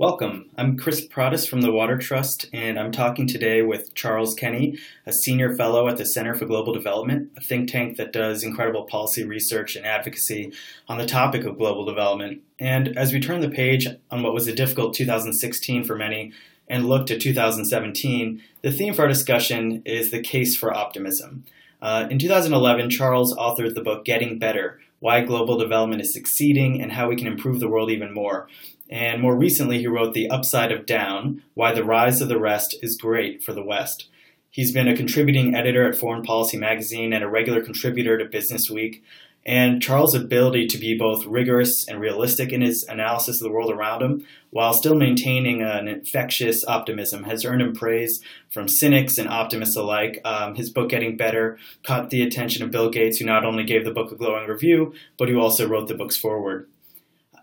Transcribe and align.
Welcome. 0.00 0.48
I'm 0.56 0.76
Chris 0.76 1.04
Pradas 1.04 1.48
from 1.48 1.60
the 1.60 1.72
Water 1.72 1.98
Trust, 1.98 2.48
and 2.52 2.78
I'm 2.78 2.92
talking 2.92 3.26
today 3.26 3.62
with 3.62 3.94
Charles 3.96 4.32
Kenny, 4.32 4.78
a 5.04 5.12
senior 5.12 5.56
fellow 5.56 5.88
at 5.88 5.96
the 5.96 6.04
Center 6.04 6.36
for 6.36 6.46
Global 6.46 6.72
Development, 6.72 7.32
a 7.36 7.40
think 7.40 7.68
tank 7.68 7.96
that 7.96 8.12
does 8.12 8.44
incredible 8.44 8.84
policy 8.84 9.24
research 9.24 9.74
and 9.74 9.84
advocacy 9.84 10.52
on 10.86 10.98
the 10.98 11.06
topic 11.06 11.44
of 11.44 11.58
global 11.58 11.84
development. 11.84 12.42
And 12.60 12.96
as 12.96 13.12
we 13.12 13.18
turn 13.18 13.40
the 13.40 13.50
page 13.50 13.88
on 14.08 14.22
what 14.22 14.34
was 14.34 14.46
a 14.46 14.54
difficult 14.54 14.94
2016 14.94 15.82
for 15.82 15.96
many 15.96 16.32
and 16.68 16.86
look 16.86 17.08
to 17.08 17.18
2017, 17.18 18.40
the 18.62 18.70
theme 18.70 18.94
for 18.94 19.02
our 19.02 19.08
discussion 19.08 19.82
is 19.84 20.12
the 20.12 20.22
case 20.22 20.56
for 20.56 20.72
optimism. 20.72 21.44
Uh, 21.82 22.06
in 22.08 22.20
2011, 22.20 22.88
Charles 22.90 23.34
authored 23.34 23.74
the 23.74 23.82
book 23.82 24.04
Getting 24.04 24.38
Better 24.38 24.78
Why 25.00 25.20
Global 25.20 25.56
Development 25.56 26.02
is 26.02 26.12
Succeeding 26.12 26.82
and 26.82 26.92
How 26.92 27.08
We 27.08 27.16
Can 27.16 27.26
Improve 27.28 27.60
the 27.60 27.68
World 27.68 27.90
Even 27.90 28.12
More. 28.12 28.48
And 28.90 29.22
more 29.22 29.36
recently, 29.36 29.78
he 29.78 29.86
wrote 29.86 30.12
The 30.12 30.28
Upside 30.28 30.72
of 30.72 30.86
Down 30.86 31.42
Why 31.54 31.72
the 31.72 31.84
Rise 31.84 32.20
of 32.20 32.28
the 32.28 32.38
Rest 32.38 32.76
is 32.82 32.96
Great 32.96 33.42
for 33.42 33.52
the 33.52 33.62
West. 33.62 34.08
He's 34.50 34.72
been 34.72 34.88
a 34.88 34.96
contributing 34.96 35.54
editor 35.54 35.88
at 35.88 35.96
Foreign 35.96 36.22
Policy 36.22 36.56
magazine 36.56 37.12
and 37.12 37.22
a 37.22 37.28
regular 37.28 37.62
contributor 37.62 38.18
to 38.18 38.24
Business 38.24 38.68
Week. 38.68 39.04
And 39.46 39.80
Charles' 39.80 40.14
ability 40.14 40.66
to 40.66 40.78
be 40.78 40.98
both 40.98 41.24
rigorous 41.24 41.86
and 41.88 41.98
realistic 42.00 42.52
in 42.52 42.60
his 42.60 42.84
analysis 42.86 43.40
of 43.40 43.44
the 43.44 43.52
world 43.52 43.72
around 43.72 44.02
him, 44.02 44.26
while 44.50 44.74
still 44.74 44.94
maintaining 44.94 45.62
an 45.62 45.88
infectious 45.88 46.64
optimism, 46.66 47.24
has 47.24 47.46
earned 47.46 47.62
him 47.62 47.74
praise 47.74 48.20
from 48.50 48.68
cynics 48.68 49.16
and 49.16 49.28
optimists 49.28 49.76
alike. 49.76 50.20
Um, 50.24 50.54
his 50.54 50.70
book, 50.70 50.90
Getting 50.90 51.16
Better, 51.16 51.58
caught 51.82 52.10
the 52.10 52.22
attention 52.22 52.62
of 52.62 52.70
Bill 52.70 52.90
Gates, 52.90 53.18
who 53.18 53.24
not 53.24 53.44
only 53.44 53.64
gave 53.64 53.84
the 53.86 53.90
book 53.90 54.12
a 54.12 54.16
glowing 54.16 54.48
review, 54.48 54.92
but 55.18 55.30
who 55.30 55.40
also 55.40 55.66
wrote 55.66 55.88
the 55.88 55.94
book's 55.94 56.18
foreword. 56.18 56.68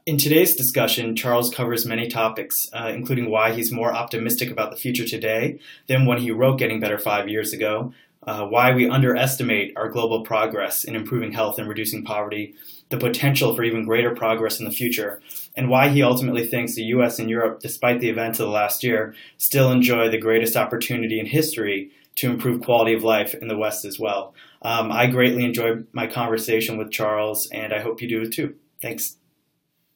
In 0.05 0.20
today's 0.20 0.55
discussion, 0.55 1.16
Charles 1.16 1.49
covers 1.49 1.88
many 1.88 2.07
topics, 2.07 2.55
uh, 2.71 2.91
including 2.93 3.32
why 3.32 3.54
he's 3.54 3.71
more 3.71 3.91
optimistic 3.91 4.52
about 4.52 4.70
the 4.70 4.77
future 4.77 5.07
today 5.07 5.57
than 5.88 6.05
when 6.05 6.20
he 6.20 6.30
wrote 6.30 6.59
Getting 6.59 6.80
Better 6.80 6.99
five 6.99 7.27
years 7.27 7.54
ago, 7.54 7.91
uh, 8.26 8.45
why 8.45 8.73
we 8.73 8.90
underestimate 8.90 9.73
our 9.76 9.90
global 9.90 10.23
progress 10.23 10.84
in 10.84 10.95
improving 10.95 11.31
health 11.31 11.59
and 11.59 11.68
reducing 11.68 12.04
poverty, 12.04 12.55
the 12.90 12.98
potential 12.98 13.55
for 13.55 13.63
even 13.63 13.85
greater 13.85 14.15
progress 14.15 14.59
in 14.59 14.65
the 14.65 14.71
future, 14.71 15.21
and 15.55 15.70
why 15.70 15.90
he 15.90 16.01
ultimately 16.01 16.46
thinks 16.46 16.76
the 16.76 16.84
US 16.84 17.20
and 17.20 17.29
Europe, 17.29 17.59
despite 17.62 17.99
the 17.99 18.09
events 18.09 18.40
of 18.40 18.48
the 18.48 18.51
last 18.51 18.84
year, 18.84 19.13
still 19.37 19.71
enjoy 19.71 20.09
the 20.09 20.18
greatest 20.18 20.55
opportunity 20.55 21.20
in 21.20 21.26
history 21.26 21.91
to 22.15 22.29
improve 22.29 22.62
quality 22.62 22.93
of 22.93 23.03
life 23.03 23.35
in 23.35 23.48
the 23.48 23.57
West 23.57 23.85
as 23.85 23.99
well. 23.99 24.34
Um, 24.62 24.91
I 24.91 25.07
greatly 25.07 25.43
enjoyed 25.43 25.87
my 25.91 26.07
conversation 26.07 26.77
with 26.77 26.91
Charles, 26.91 27.48
and 27.51 27.73
I 27.73 27.81
hope 27.81 28.01
you 28.01 28.07
do 28.07 28.29
too. 28.29 28.55
Thanks. 28.81 29.18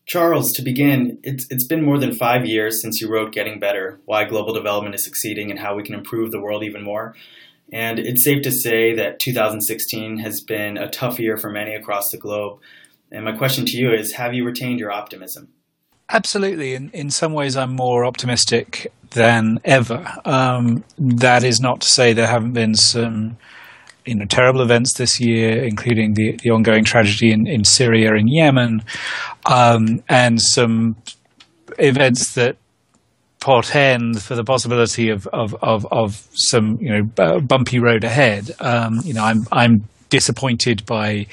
Charles, 0.05 0.51
to 0.53 0.63
begin, 0.63 1.19
it's, 1.23 1.45
it's 1.49 1.63
been 1.63 1.85
more 1.85 1.99
than 1.99 2.13
five 2.13 2.45
years 2.45 2.81
since 2.81 2.99
you 2.99 3.07
wrote 3.07 3.31
Getting 3.31 3.59
Better 3.59 3.99
Why 4.05 4.25
Global 4.25 4.53
Development 4.53 4.95
is 4.95 5.03
Succeeding 5.03 5.51
and 5.51 5.59
How 5.59 5.75
We 5.75 5.83
Can 5.83 5.93
Improve 5.93 6.31
the 6.31 6.41
World 6.41 6.63
Even 6.63 6.83
More. 6.83 7.15
And 7.71 7.99
it's 7.99 8.23
safe 8.23 8.41
to 8.43 8.51
say 8.51 8.95
that 8.95 9.19
2016 9.19 10.19
has 10.19 10.41
been 10.41 10.77
a 10.77 10.89
tough 10.89 11.19
year 11.19 11.37
for 11.37 11.49
many 11.49 11.75
across 11.75 12.09
the 12.09 12.17
globe. 12.17 12.59
And 13.11 13.25
my 13.25 13.35
question 13.35 13.65
to 13.65 13.77
you 13.77 13.93
is 13.93 14.13
Have 14.13 14.33
you 14.33 14.45
retained 14.45 14.79
your 14.79 14.91
optimism? 14.91 15.49
Absolutely. 16.09 16.73
In, 16.73 16.89
in 16.89 17.11
some 17.11 17.33
ways, 17.33 17.55
I'm 17.55 17.75
more 17.75 18.03
optimistic 18.05 18.91
than 19.11 19.59
ever. 19.63 20.11
Um, 20.25 20.83
that 20.97 21.43
is 21.43 21.59
not 21.59 21.81
to 21.81 21.87
say 21.87 22.13
there 22.13 22.27
haven't 22.27 22.53
been 22.53 22.75
some 22.75 23.37
you 24.05 24.15
know 24.15 24.25
terrible 24.25 24.61
events 24.61 24.93
this 24.93 25.19
year, 25.19 25.63
including 25.63 26.13
the 26.13 26.37
the 26.41 26.49
ongoing 26.49 26.83
tragedy 26.83 27.31
in, 27.31 27.45
in 27.45 27.63
Syria 27.63 28.15
and 28.15 28.29
Yemen, 28.29 28.83
um, 29.45 30.03
and 30.09 30.41
some 30.41 30.95
events 31.77 32.33
that 32.33 32.57
portend 33.39 34.21
for 34.21 34.35
the 34.35 34.43
possibility 34.43 35.09
of 35.09 35.27
of 35.27 35.55
of, 35.61 35.85
of 35.91 36.27
some 36.33 36.77
you 36.79 36.91
know 36.91 37.39
bumpy 37.41 37.79
road 37.79 38.03
ahead. 38.03 38.51
Um, 38.59 38.99
you 39.03 39.13
know, 39.13 39.23
I'm 39.23 39.43
I'm 39.51 39.87
disappointed 40.09 40.85
by. 40.85 41.27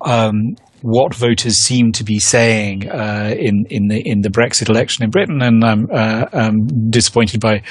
Um, 0.00 0.56
what 0.82 1.14
voters 1.14 1.56
seem 1.64 1.90
to 1.92 2.04
be 2.04 2.20
saying 2.20 2.88
uh, 2.88 3.34
in 3.36 3.64
in 3.70 3.88
the 3.88 4.00
in 4.06 4.20
the 4.20 4.28
Brexit 4.28 4.68
election 4.68 5.04
in 5.04 5.10
Britain, 5.10 5.40
and 5.42 5.64
I'm, 5.64 5.88
uh, 5.90 6.26
I'm 6.32 6.90
disappointed 6.90 7.40
by 7.40 7.62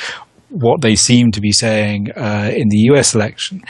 what 0.50 0.82
they 0.82 0.96
seem 0.96 1.32
to 1.32 1.42
be 1.42 1.52
saying 1.52 2.12
uh, 2.16 2.52
in 2.54 2.70
the 2.70 2.78
US 2.92 3.14
election. 3.14 3.62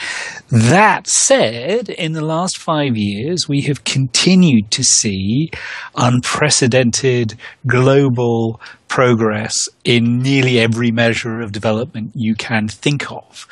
That 0.50 1.08
said, 1.08 1.90
in 1.90 2.14
the 2.14 2.24
last 2.24 2.58
five 2.58 2.96
years, 2.96 3.48
we 3.48 3.62
have 3.64 3.84
continued 3.84 4.72
to 4.72 4.84
see 4.84 5.50
unprecedented 5.96 7.38
global 7.68 8.62
progress 8.96 9.68
in 9.84 10.20
nearly 10.20 10.58
every 10.58 10.90
measure 10.90 11.42
of 11.42 11.52
development 11.52 12.12
you 12.16 12.34
can 12.34 12.70
think 12.70 13.12
of. 13.12 13.46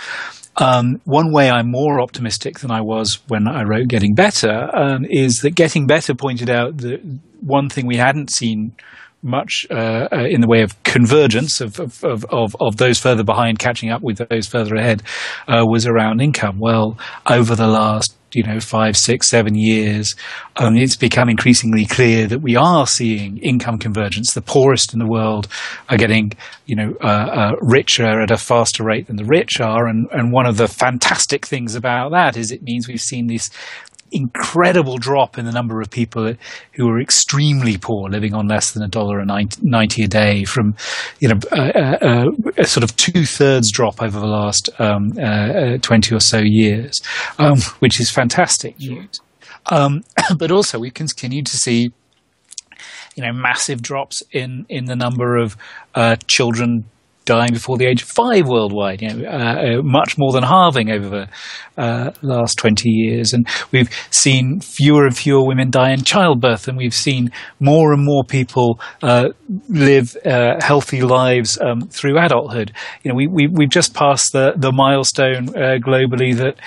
Um, 0.55 1.01
one 1.03 1.33
way 1.33 1.49
I'm 1.49 1.69
more 1.69 1.99
optimistic 1.99 2.59
than 2.59 2.71
I 2.71 2.79
was 2.79 3.19
when 3.27 3.45
I 3.45 3.63
wrote 3.63 3.89
Getting 3.89 4.15
Better 4.15 4.69
um, 4.73 5.05
is 5.09 5.41
that 5.41 5.55
Getting 5.55 5.85
Better 5.85 6.15
pointed 6.15 6.49
out 6.49 6.77
that 6.77 7.01
one 7.41 7.67
thing 7.67 7.87
we 7.87 7.97
hadn't 7.97 8.31
seen 8.31 8.71
much 9.23 9.65
uh, 9.71 10.07
uh, 10.11 10.25
in 10.29 10.41
the 10.41 10.47
way 10.47 10.61
of 10.61 10.81
convergence 10.83 11.61
of, 11.61 11.79
of, 11.79 12.03
of, 12.03 12.55
of, 12.59 12.77
those 12.77 12.99
further 12.99 13.23
behind 13.23 13.59
catching 13.59 13.89
up 13.89 14.01
with 14.01 14.21
those 14.29 14.47
further 14.47 14.75
ahead 14.75 15.01
uh, 15.47 15.63
was 15.65 15.87
around 15.87 16.21
income. 16.21 16.59
Well, 16.59 16.97
over 17.29 17.55
the 17.55 17.67
last 17.67 18.15
you 18.33 18.43
know 18.43 18.59
five, 18.59 18.97
six, 18.97 19.29
seven 19.29 19.55
years, 19.55 20.15
um, 20.57 20.75
it's 20.75 20.95
become 20.95 21.29
increasingly 21.29 21.85
clear 21.85 22.27
that 22.27 22.41
we 22.41 22.55
are 22.55 22.87
seeing 22.87 23.37
income 23.37 23.77
convergence. 23.77 24.33
The 24.33 24.41
poorest 24.41 24.93
in 24.93 24.99
the 24.99 25.07
world 25.07 25.47
are 25.89 25.97
getting 25.97 26.33
you 26.65 26.75
know 26.75 26.93
uh, 27.01 27.07
uh, 27.07 27.51
richer 27.61 28.21
at 28.21 28.31
a 28.31 28.37
faster 28.37 28.83
rate 28.83 29.07
than 29.07 29.15
the 29.15 29.25
rich 29.25 29.59
are, 29.61 29.87
and 29.87 30.07
and 30.11 30.31
one 30.31 30.45
of 30.45 30.57
the 30.57 30.67
fantastic 30.67 31.45
things 31.45 31.75
about 31.75 32.11
that 32.11 32.35
is 32.37 32.51
it 32.51 32.63
means 32.63 32.87
we've 32.87 32.99
seen 32.99 33.27
this 33.27 33.49
incredible 34.13 34.97
drop 34.97 35.37
in 35.37 35.45
the 35.45 35.51
number 35.51 35.81
of 35.81 35.89
people 35.89 36.33
who 36.73 36.87
are 36.89 36.99
extremely 36.99 37.77
poor, 37.77 38.09
living 38.09 38.33
on 38.33 38.47
less 38.47 38.71
than 38.71 38.83
a 38.83 38.87
dollar 38.87 39.19
and 39.19 39.31
ninety 39.61 40.03
a 40.03 40.07
day, 40.07 40.43
from 40.43 40.75
you 41.19 41.29
know 41.29 41.39
a, 41.51 41.97
a, 42.01 42.61
a 42.61 42.65
sort 42.65 42.83
of 42.83 42.95
two 42.95 43.25
thirds 43.25 43.71
drop 43.71 44.01
over 44.01 44.19
the 44.19 44.27
last 44.27 44.69
um, 44.79 45.11
uh, 45.21 45.77
twenty 45.81 46.15
or 46.15 46.19
so 46.19 46.39
years, 46.43 47.01
um, 47.39 47.59
which 47.79 47.99
is 47.99 48.09
fantastic 48.09 48.79
news. 48.79 49.19
Um, 49.67 50.03
but 50.37 50.51
also, 50.51 50.79
we 50.79 50.91
continue 50.91 51.43
to 51.43 51.57
see 51.57 51.91
you 53.15 53.23
know 53.23 53.33
massive 53.33 53.81
drops 53.81 54.23
in 54.31 54.65
in 54.69 54.85
the 54.85 54.95
number 54.95 55.37
of 55.37 55.57
uh, 55.95 56.15
children 56.27 56.85
dying 57.25 57.53
before 57.53 57.77
the 57.77 57.85
age 57.85 58.01
of 58.01 58.09
five 58.09 58.47
worldwide, 58.47 59.01
you 59.01 59.13
know, 59.13 59.29
uh, 59.29 59.79
uh, 59.79 59.81
much 59.81 60.17
more 60.17 60.31
than 60.33 60.43
halving 60.43 60.91
over 60.91 61.09
the 61.09 61.29
uh, 61.77 62.11
last 62.21 62.57
20 62.57 62.89
years. 62.89 63.33
And 63.33 63.47
we've 63.71 63.89
seen 64.11 64.59
fewer 64.59 65.05
and 65.05 65.15
fewer 65.15 65.45
women 65.45 65.69
die 65.69 65.91
in 65.91 66.03
childbirth, 66.03 66.67
and 66.67 66.77
we've 66.77 66.93
seen 66.93 67.31
more 67.59 67.93
and 67.93 68.03
more 68.05 68.23
people 68.23 68.79
uh, 69.01 69.29
live 69.69 70.15
uh, 70.25 70.55
healthy 70.61 71.01
lives 71.01 71.57
um, 71.61 71.81
through 71.81 72.19
adulthood. 72.19 72.73
You 73.03 73.09
know, 73.09 73.15
we, 73.15 73.27
we, 73.27 73.47
we've 73.47 73.69
just 73.69 73.93
passed 73.93 74.33
the, 74.33 74.53
the 74.55 74.71
milestone 74.71 75.49
uh, 75.49 75.77
globally 75.79 76.35
that 76.35 76.57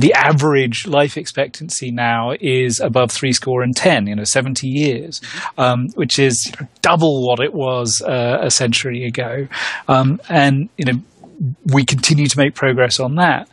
the 0.00 0.12
average 0.14 0.86
life 0.86 1.16
expectancy 1.16 1.90
now 1.90 2.32
is 2.40 2.80
above 2.80 3.10
three 3.10 3.32
score 3.32 3.62
and 3.62 3.76
10, 3.76 4.06
you 4.08 4.16
know, 4.16 4.24
70 4.24 4.66
years, 4.66 5.20
um, 5.58 5.88
which 5.94 6.18
is 6.18 6.52
double 6.80 7.26
what 7.26 7.40
it 7.40 7.54
was 7.54 8.02
a 8.06 8.50
century 8.50 9.04
ago 9.04 9.11
ago, 9.12 9.46
um, 9.88 10.20
and 10.28 10.68
you 10.76 10.84
know 10.84 11.00
we 11.72 11.84
continue 11.84 12.26
to 12.26 12.38
make 12.38 12.54
progress 12.54 13.00
on 13.00 13.16
that. 13.16 13.48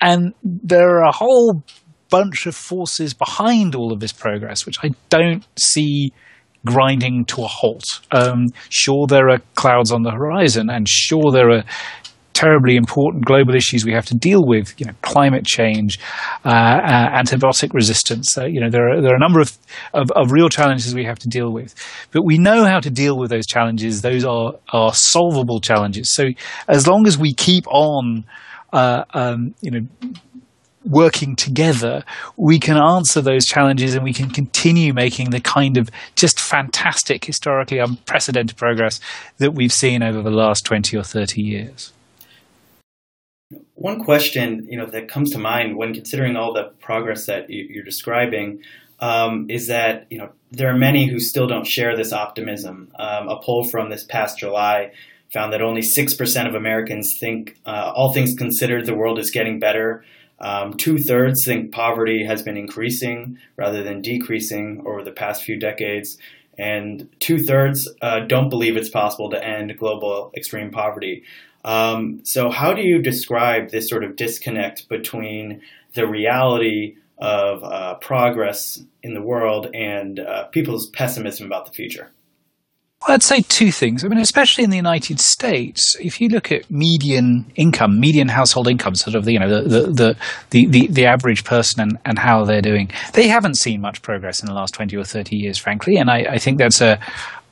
And 0.00 0.34
there 0.42 0.98
are 0.98 1.08
a 1.08 1.12
whole 1.12 1.62
bunch 2.10 2.46
of 2.46 2.54
forces 2.54 3.14
behind 3.14 3.74
all 3.74 3.92
of 3.92 4.00
this 4.00 4.12
progress, 4.12 4.64
which 4.64 4.78
I 4.82 4.90
don't 5.10 5.46
see 5.58 6.12
grinding 6.64 7.24
to 7.26 7.42
a 7.42 7.46
halt. 7.46 7.84
Um, 8.10 8.46
sure, 8.68 9.06
there 9.06 9.28
are 9.30 9.40
clouds 9.54 9.92
on 9.92 10.02
the 10.02 10.10
horizon, 10.10 10.70
and 10.70 10.88
sure, 10.88 11.30
there 11.32 11.50
are 11.50 11.64
terribly 12.38 12.76
important 12.76 13.24
global 13.24 13.52
issues 13.52 13.84
we 13.84 13.92
have 13.92 14.06
to 14.06 14.14
deal 14.14 14.46
with, 14.46 14.72
you 14.78 14.86
know, 14.86 14.92
climate 15.02 15.44
change, 15.44 15.98
uh, 16.44 16.48
uh, 16.48 17.20
antibiotic 17.20 17.74
resistance. 17.74 18.38
Uh, 18.38 18.44
you 18.44 18.60
know, 18.60 18.70
there 18.70 18.88
are, 18.90 19.02
there 19.02 19.10
are 19.12 19.16
a 19.16 19.18
number 19.18 19.40
of, 19.40 19.58
of, 19.92 20.08
of, 20.12 20.30
real 20.30 20.48
challenges 20.48 20.94
we 20.94 21.04
have 21.04 21.18
to 21.18 21.28
deal 21.28 21.52
with. 21.52 21.74
But 22.12 22.24
we 22.24 22.38
know 22.38 22.64
how 22.64 22.78
to 22.78 22.90
deal 22.90 23.18
with 23.18 23.30
those 23.30 23.44
challenges. 23.44 24.02
Those 24.02 24.24
are, 24.24 24.52
are 24.72 24.94
solvable 24.94 25.60
challenges. 25.60 26.14
So 26.14 26.28
as 26.68 26.86
long 26.86 27.08
as 27.08 27.18
we 27.18 27.34
keep 27.34 27.64
on, 27.66 28.24
uh, 28.72 29.02
um, 29.14 29.56
you 29.60 29.72
know, 29.72 29.88
working 30.84 31.34
together, 31.34 32.04
we 32.36 32.60
can 32.60 32.76
answer 32.76 33.20
those 33.20 33.46
challenges 33.46 33.96
and 33.96 34.04
we 34.04 34.12
can 34.12 34.30
continue 34.30 34.94
making 34.94 35.30
the 35.30 35.40
kind 35.40 35.76
of 35.76 35.90
just 36.14 36.38
fantastic, 36.38 37.24
historically 37.24 37.78
unprecedented 37.78 38.56
progress 38.56 39.00
that 39.38 39.54
we've 39.54 39.72
seen 39.72 40.04
over 40.04 40.22
the 40.22 40.30
last 40.30 40.64
20 40.64 40.96
or 40.96 41.02
30 41.02 41.42
years. 41.42 41.92
One 43.74 44.04
question, 44.04 44.66
you 44.70 44.76
know, 44.76 44.84
that 44.86 45.08
comes 45.08 45.30
to 45.32 45.38
mind 45.38 45.76
when 45.76 45.94
considering 45.94 46.36
all 46.36 46.52
the 46.52 46.64
progress 46.80 47.24
that 47.26 47.48
you're 47.48 47.84
describing, 47.84 48.62
um, 49.00 49.46
is 49.48 49.68
that 49.68 50.06
you 50.10 50.18
know 50.18 50.32
there 50.50 50.68
are 50.68 50.76
many 50.76 51.08
who 51.08 51.18
still 51.18 51.46
don't 51.46 51.66
share 51.66 51.96
this 51.96 52.12
optimism. 52.12 52.92
Um, 52.98 53.28
a 53.28 53.40
poll 53.40 53.66
from 53.66 53.88
this 53.88 54.04
past 54.04 54.38
July 54.38 54.92
found 55.32 55.52
that 55.52 55.62
only 55.62 55.80
six 55.80 56.12
percent 56.12 56.46
of 56.46 56.54
Americans 56.54 57.16
think, 57.18 57.58
uh, 57.64 57.92
all 57.94 58.12
things 58.12 58.34
considered, 58.34 58.84
the 58.84 58.94
world 58.94 59.18
is 59.18 59.30
getting 59.30 59.58
better. 59.58 60.04
Um, 60.40 60.74
Two 60.74 60.98
thirds 60.98 61.44
think 61.46 61.72
poverty 61.72 62.24
has 62.26 62.42
been 62.42 62.58
increasing 62.58 63.38
rather 63.56 63.82
than 63.82 64.02
decreasing 64.02 64.82
over 64.86 65.02
the 65.02 65.10
past 65.10 65.42
few 65.42 65.58
decades, 65.58 66.18
and 66.58 67.08
two 67.18 67.38
thirds 67.38 67.88
uh, 68.02 68.20
don't 68.20 68.50
believe 68.50 68.76
it's 68.76 68.90
possible 68.90 69.30
to 69.30 69.42
end 69.42 69.78
global 69.78 70.32
extreme 70.36 70.70
poverty. 70.70 71.22
Um, 71.64 72.20
so, 72.24 72.50
how 72.50 72.72
do 72.72 72.82
you 72.82 73.02
describe 73.02 73.70
this 73.70 73.88
sort 73.88 74.04
of 74.04 74.16
disconnect 74.16 74.88
between 74.88 75.62
the 75.94 76.06
reality 76.06 76.96
of 77.18 77.64
uh, 77.64 77.94
progress 77.96 78.80
in 79.02 79.14
the 79.14 79.22
world 79.22 79.68
and 79.74 80.20
uh, 80.20 80.44
people's 80.46 80.88
pessimism 80.90 81.46
about 81.46 81.66
the 81.66 81.72
future? 81.72 82.10
Well, 83.06 83.14
I'd 83.14 83.22
say 83.22 83.42
two 83.42 83.70
things. 83.70 84.04
I 84.04 84.08
mean, 84.08 84.18
especially 84.18 84.64
in 84.64 84.70
the 84.70 84.76
United 84.76 85.20
States, 85.20 85.96
if 86.00 86.20
you 86.20 86.28
look 86.28 86.50
at 86.50 86.68
median 86.68 87.46
income, 87.54 88.00
median 88.00 88.28
household 88.28 88.66
income, 88.66 88.96
sort 88.96 89.14
of 89.14 89.24
the 89.24 89.32
you 89.32 89.38
know 89.38 89.62
the 89.62 89.86
the 89.86 90.16
the, 90.50 90.66
the, 90.66 90.86
the 90.88 91.06
average 91.06 91.44
person 91.44 91.80
and, 91.80 91.98
and 92.04 92.18
how 92.18 92.44
they're 92.44 92.60
doing, 92.60 92.90
they 93.12 93.28
haven't 93.28 93.56
seen 93.56 93.80
much 93.80 94.02
progress 94.02 94.40
in 94.40 94.46
the 94.46 94.52
last 94.52 94.74
twenty 94.74 94.96
or 94.96 95.04
thirty 95.04 95.36
years, 95.36 95.58
frankly, 95.58 95.96
and 95.96 96.10
I, 96.10 96.26
I 96.30 96.38
think 96.38 96.58
that's 96.58 96.80
a 96.80 96.98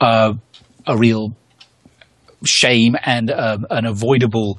a, 0.00 0.36
a 0.84 0.96
real 0.96 1.36
shame 2.46 2.96
and 3.04 3.30
um, 3.30 3.66
an 3.70 3.86
avoidable 3.86 4.58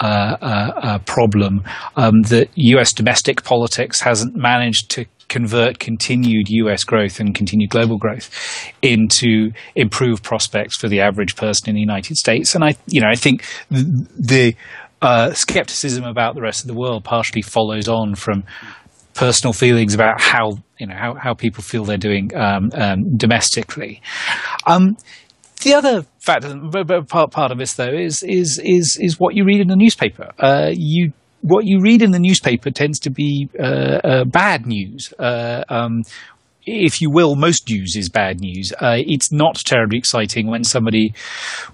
uh, 0.00 0.36
uh, 0.42 0.72
uh, 0.82 0.98
problem 1.00 1.62
um, 1.96 2.22
that 2.22 2.48
U.S. 2.56 2.92
domestic 2.92 3.44
politics 3.44 4.00
hasn't 4.00 4.34
managed 4.34 4.90
to 4.90 5.04
convert 5.28 5.78
continued 5.78 6.48
US 6.48 6.84
growth 6.84 7.20
and 7.20 7.34
continued 7.34 7.70
global 7.70 7.96
growth 7.96 8.28
into 8.82 9.52
improved 9.74 10.22
prospects 10.22 10.76
for 10.76 10.88
the 10.88 11.00
average 11.00 11.36
person 11.36 11.68
in 11.68 11.74
the 11.74 11.80
United 11.80 12.16
States. 12.16 12.54
And 12.54 12.64
I, 12.64 12.74
you 12.86 13.00
know, 13.00 13.08
I 13.08 13.14
think 13.14 13.44
the 13.70 14.54
uh, 15.00 15.32
skepticism 15.32 16.04
about 16.04 16.34
the 16.34 16.42
rest 16.42 16.62
of 16.62 16.66
the 16.66 16.74
world 16.74 17.04
partially 17.04 17.42
follows 17.42 17.88
on 17.88 18.14
from 18.14 18.44
personal 19.14 19.52
feelings 19.52 19.94
about 19.94 20.20
how 20.20 20.58
you 20.78 20.86
know 20.86 20.94
how, 20.96 21.14
how 21.14 21.34
people 21.34 21.62
feel 21.62 21.84
they're 21.84 21.96
doing 21.96 22.34
um, 22.36 22.70
um, 22.74 23.16
domestically. 23.16 24.02
Um, 24.66 24.96
the 25.64 25.74
other 25.74 26.04
part 27.02 27.32
part 27.32 27.50
of 27.50 27.58
this 27.58 27.74
though, 27.74 27.92
is 27.92 28.22
is 28.22 28.60
is 28.62 28.96
is 29.00 29.18
what 29.18 29.34
you 29.34 29.44
read 29.44 29.60
in 29.60 29.68
the 29.68 29.76
newspaper. 29.76 30.30
Uh, 30.38 30.70
you 30.72 31.12
what 31.42 31.66
you 31.66 31.80
read 31.80 32.00
in 32.00 32.10
the 32.10 32.18
newspaper 32.18 32.70
tends 32.70 32.98
to 33.00 33.10
be 33.10 33.50
uh, 33.60 34.00
uh, 34.02 34.24
bad 34.24 34.66
news. 34.66 35.12
Uh, 35.18 35.62
um, 35.68 36.02
if 36.66 37.00
you 37.00 37.10
will, 37.10 37.36
most 37.36 37.68
news 37.68 37.94
is 37.96 38.08
bad 38.08 38.40
news. 38.40 38.72
Uh, 38.80 38.96
it's 38.98 39.32
not 39.32 39.56
terribly 39.56 39.98
exciting 39.98 40.46
when 40.46 40.64
somebody 40.64 41.12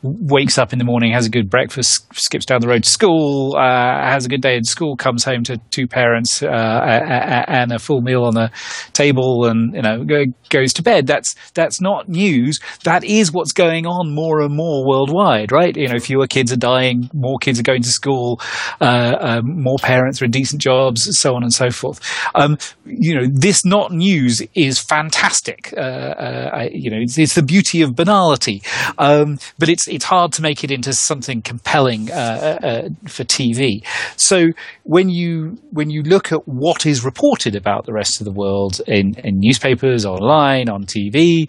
wakes 0.03 0.59
up 0.59 0.73
in 0.73 0.79
the 0.79 0.85
morning, 0.85 1.13
has 1.13 1.27
a 1.27 1.31
good 1.31 1.49
breakfast, 1.49 2.07
skips 2.15 2.45
down 2.45 2.61
the 2.61 2.69
road 2.69 2.85
to 2.85 2.91
school, 2.91 3.57
uh, 3.57 4.03
has 4.03 4.25
a 4.25 4.29
good 4.29 4.43
day 4.43 4.57
in 4.57 4.65
school, 4.65 4.97
comes 4.97 5.25
home 5.25 5.45
to 5.45 5.59
two 5.71 5.87
parents 5.87 6.43
uh, 6.43 7.45
and 7.49 7.73
a 7.73 7.79
full 7.79 8.01
meal 8.01 8.25
on 8.25 8.35
the 8.35 8.51
table, 8.93 9.47
and 9.47 9.75
you 9.75 9.83
know 9.83 10.05
goes 10.49 10.73
to 10.73 10.83
bed. 10.83 11.07
That's 11.07 11.35
that's 11.55 11.81
not 11.81 12.09
news. 12.09 12.59
That 12.85 13.05
is 13.05 13.33
what's 13.33 13.53
going 13.53 13.87
on 13.87 14.15
more 14.15 14.41
and 14.41 14.55
more 14.55 14.87
worldwide, 14.87 15.53
right? 15.53 15.77
You 15.77 15.89
know, 15.89 15.99
fewer 15.99 16.27
kids 16.27 16.53
are 16.53 16.57
dying, 16.57 17.11
more 17.13 17.39
kids 17.39 17.61
are 17.61 17.65
going 17.65 17.83
to 17.83 17.89
school, 17.89 18.41
uh, 18.81 19.17
um, 19.21 19.63
more 19.63 19.79
parents 19.81 20.21
are 20.21 20.25
in 20.25 20.31
decent 20.31 20.61
jobs, 20.61 21.09
so 21.19 21.35
on 21.35 21.43
and 21.43 21.53
so 21.53 21.71
forth. 21.71 22.01
Um, 22.35 22.59
you 22.85 23.15
know, 23.15 23.27
this 23.31 23.65
not 23.65 23.93
news 23.93 24.43
is 24.55 24.80
fantastic. 24.81 25.73
Uh, 25.77 25.81
uh, 25.81 26.69
you 26.73 26.91
know, 26.91 26.99
it's, 27.01 27.19
it's, 27.19 27.35
the 27.35 27.43
beauty 27.43 27.83
of 27.83 27.95
banality, 27.95 28.63
um, 28.99 29.39
but 29.59 29.69
it's 29.69 29.87
it's 29.89 30.05
hard 30.05 30.33
to 30.33 30.43
make 30.43 30.65
it 30.65 30.71
into 30.71 30.93
something 30.93 31.43
compelling 31.43 32.11
uh, 32.11 32.59
uh, 32.63 32.67
uh, 32.67 32.89
for 33.07 33.25
TV. 33.25 33.85
So 34.17 34.49
when 34.85 35.09
you 35.09 35.59
when 35.71 35.91
you 35.91 36.03
look 36.03 36.33
at 36.33 36.47
what 36.47 36.87
is 36.87 37.05
reported 37.05 37.55
about 37.55 37.87
the 37.87 37.93
rest 37.93 38.21
of 38.21 38.25
the 38.25 38.33
world 38.33 38.81
in, 38.87 39.15
in 39.25 39.39
newspapers, 39.39 40.05
online, 40.05 40.69
on 40.69 40.85
TV, 40.85 41.49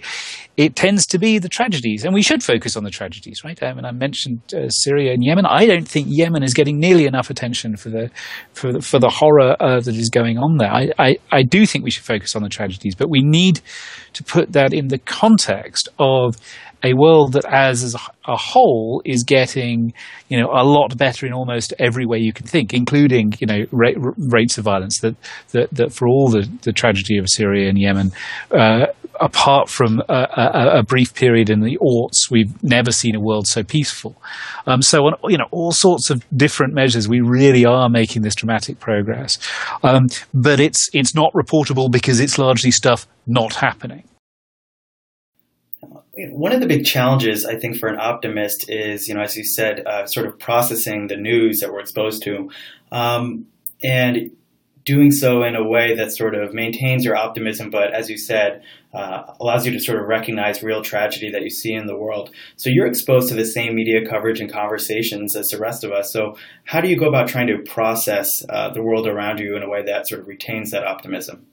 it 0.61 0.75
tends 0.75 1.07
to 1.07 1.17
be 1.17 1.39
the 1.39 1.49
tragedies, 1.49 2.05
and 2.05 2.13
we 2.13 2.21
should 2.21 2.43
focus 2.43 2.77
on 2.77 2.83
the 2.83 2.91
tragedies, 2.91 3.43
right? 3.43 3.61
I 3.63 3.73
mean, 3.73 3.83
I 3.83 3.91
mentioned 3.91 4.41
uh, 4.53 4.69
Syria 4.69 5.11
and 5.11 5.23
Yemen. 5.23 5.43
I 5.43 5.65
don't 5.65 5.87
think 5.87 6.05
Yemen 6.07 6.43
is 6.43 6.53
getting 6.53 6.77
nearly 6.77 7.07
enough 7.07 7.31
attention 7.31 7.77
for 7.77 7.89
the 7.89 8.11
for 8.53 8.73
the, 8.73 8.81
for 8.81 8.99
the 8.99 9.09
horror 9.09 9.55
uh, 9.59 9.79
that 9.79 9.95
is 9.95 10.11
going 10.11 10.37
on 10.37 10.57
there. 10.57 10.71
I, 10.71 10.91
I, 10.99 11.17
I 11.31 11.41
do 11.41 11.65
think 11.65 11.83
we 11.83 11.89
should 11.89 12.03
focus 12.03 12.35
on 12.35 12.43
the 12.43 12.49
tragedies, 12.49 12.93
but 12.93 13.09
we 13.09 13.23
need 13.23 13.61
to 14.13 14.23
put 14.23 14.51
that 14.51 14.71
in 14.71 14.89
the 14.89 14.99
context 14.99 15.89
of 15.97 16.35
a 16.83 16.93
world 16.93 17.33
that 17.33 17.45
as 17.45 17.95
a 18.25 18.35
whole 18.35 19.01
is 19.05 19.23
getting 19.23 19.93
you 20.29 20.39
know 20.39 20.47
a 20.47 20.63
lot 20.63 20.97
better 20.97 21.25
in 21.25 21.33
almost 21.33 21.73
every 21.79 22.05
way 22.05 22.17
you 22.17 22.33
can 22.33 22.45
think 22.45 22.73
including 22.73 23.33
you 23.39 23.47
know 23.47 23.65
ra- 23.71 24.13
rates 24.17 24.57
of 24.57 24.65
violence 24.65 24.99
that, 25.01 25.15
that 25.51 25.69
that 25.71 25.93
for 25.93 26.07
all 26.07 26.29
the, 26.29 26.49
the 26.63 26.73
tragedy 26.73 27.17
of 27.17 27.29
Syria 27.29 27.69
and 27.69 27.77
Yemen 27.77 28.11
uh, 28.51 28.87
apart 29.21 29.69
from 29.69 30.01
a, 30.09 30.27
a, 30.35 30.79
a, 30.79 30.83
brief 30.83 31.13
period 31.13 31.49
in 31.49 31.61
the 31.61 31.77
aughts, 31.77 32.29
we've 32.29 32.61
never 32.63 32.91
seen 32.91 33.15
a 33.15 33.19
world 33.19 33.47
so 33.47 33.63
peaceful. 33.63 34.21
Um, 34.65 34.81
so, 34.81 35.05
on 35.05 35.13
you 35.31 35.37
know 35.37 35.47
all 35.51 35.71
sorts 35.71 36.09
of 36.09 36.25
different 36.35 36.73
measures, 36.73 37.07
we 37.07 37.21
really 37.21 37.63
are 37.63 37.87
making 37.87 38.23
this 38.23 38.35
dramatic 38.35 38.79
progress. 38.79 39.37
Um, 39.83 40.07
but 40.33 40.59
it's 40.59 40.89
it's 40.93 41.15
not 41.15 41.31
reportable 41.33 41.89
because 41.89 42.19
it's 42.19 42.37
largely 42.37 42.71
stuff 42.71 43.07
not 43.27 43.55
happening. 43.55 44.03
One 46.31 46.51
of 46.51 46.59
the 46.59 46.67
big 46.67 46.85
challenges, 46.85 47.45
I 47.45 47.55
think, 47.55 47.77
for 47.77 47.87
an 47.87 47.97
optimist 47.97 48.69
is, 48.69 49.07
you 49.07 49.15
know, 49.15 49.21
as 49.21 49.37
you 49.37 49.45
said, 49.45 49.85
uh, 49.85 50.05
sort 50.05 50.27
of 50.27 50.37
processing 50.37 51.07
the 51.07 51.15
news 51.15 51.61
that 51.61 51.71
we're 51.71 51.79
exposed 51.79 52.21
to. 52.23 52.49
Um, 52.91 53.47
and 53.81 54.31
doing 54.85 55.11
so 55.11 55.43
in 55.43 55.55
a 55.55 55.63
way 55.63 55.95
that 55.95 56.11
sort 56.11 56.35
of 56.35 56.53
maintains 56.53 57.05
your 57.05 57.15
optimism, 57.15 57.69
but 57.69 57.93
as 57.93 58.09
you 58.09 58.17
said, 58.17 58.63
uh, 58.93 59.23
allows 59.39 59.65
you 59.65 59.71
to 59.71 59.79
sort 59.79 59.99
of 59.99 60.07
recognize 60.07 60.63
real 60.63 60.81
tragedy 60.81 61.31
that 61.31 61.41
you 61.41 61.49
see 61.49 61.73
in 61.73 61.87
the 61.87 61.97
world. 61.97 62.31
So 62.57 62.69
you're 62.69 62.87
exposed 62.87 63.29
to 63.29 63.35
the 63.35 63.45
same 63.45 63.75
media 63.75 64.05
coverage 64.07 64.39
and 64.39 64.51
conversations 64.51 65.35
as 65.35 65.49
the 65.49 65.59
rest 65.59 65.83
of 65.83 65.91
us. 65.91 66.11
So 66.11 66.37
how 66.65 66.81
do 66.81 66.89
you 66.89 66.97
go 66.97 67.07
about 67.07 67.27
trying 67.27 67.47
to 67.47 67.59
process 67.59 68.43
uh, 68.49 68.69
the 68.69 68.81
world 68.81 69.07
around 69.07 69.39
you 69.39 69.55
in 69.55 69.63
a 69.63 69.69
way 69.69 69.83
that 69.83 70.07
sort 70.07 70.21
of 70.21 70.27
retains 70.27 70.71
that 70.71 70.83
optimism? 70.83 71.47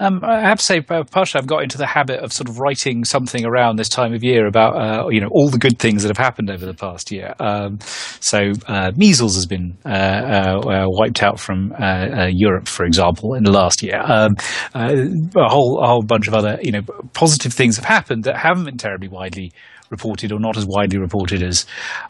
Um, 0.00 0.20
I 0.22 0.40
have 0.40 0.58
to 0.58 0.64
say, 0.64 0.80
partially, 0.80 1.40
I've 1.40 1.46
got 1.46 1.62
into 1.62 1.78
the 1.78 1.86
habit 1.86 2.20
of 2.20 2.32
sort 2.32 2.48
of 2.48 2.60
writing 2.60 3.04
something 3.04 3.44
around 3.44 3.76
this 3.76 3.88
time 3.88 4.14
of 4.14 4.22
year 4.22 4.46
about 4.46 4.76
uh, 4.76 5.08
you 5.08 5.20
know 5.20 5.28
all 5.32 5.48
the 5.48 5.58
good 5.58 5.78
things 5.78 6.02
that 6.02 6.08
have 6.08 6.24
happened 6.24 6.50
over 6.50 6.64
the 6.64 6.74
past 6.74 7.10
year. 7.10 7.34
Um, 7.40 7.78
so 8.20 8.52
uh, 8.66 8.92
measles 8.96 9.34
has 9.34 9.46
been 9.46 9.76
uh, 9.84 9.88
uh 9.88 10.84
wiped 10.88 11.22
out 11.22 11.40
from 11.40 11.72
uh, 11.72 11.84
uh, 11.84 12.30
Europe, 12.30 12.68
for 12.68 12.84
example, 12.84 13.34
in 13.34 13.42
the 13.42 13.52
last 13.52 13.82
year. 13.82 14.00
Um, 14.00 14.36
a 14.74 15.48
whole 15.48 15.80
a 15.82 15.86
whole 15.86 16.02
bunch 16.02 16.28
of 16.28 16.34
other 16.34 16.58
you 16.62 16.72
know 16.72 16.82
positive 17.12 17.52
things 17.52 17.76
have 17.76 17.84
happened 17.84 18.24
that 18.24 18.36
haven't 18.36 18.64
been 18.64 18.78
terribly 18.78 19.08
widely 19.08 19.52
reported 19.90 20.32
or 20.32 20.38
not 20.38 20.56
as 20.56 20.66
widely 20.66 20.98
reported 20.98 21.42
as 21.42 21.66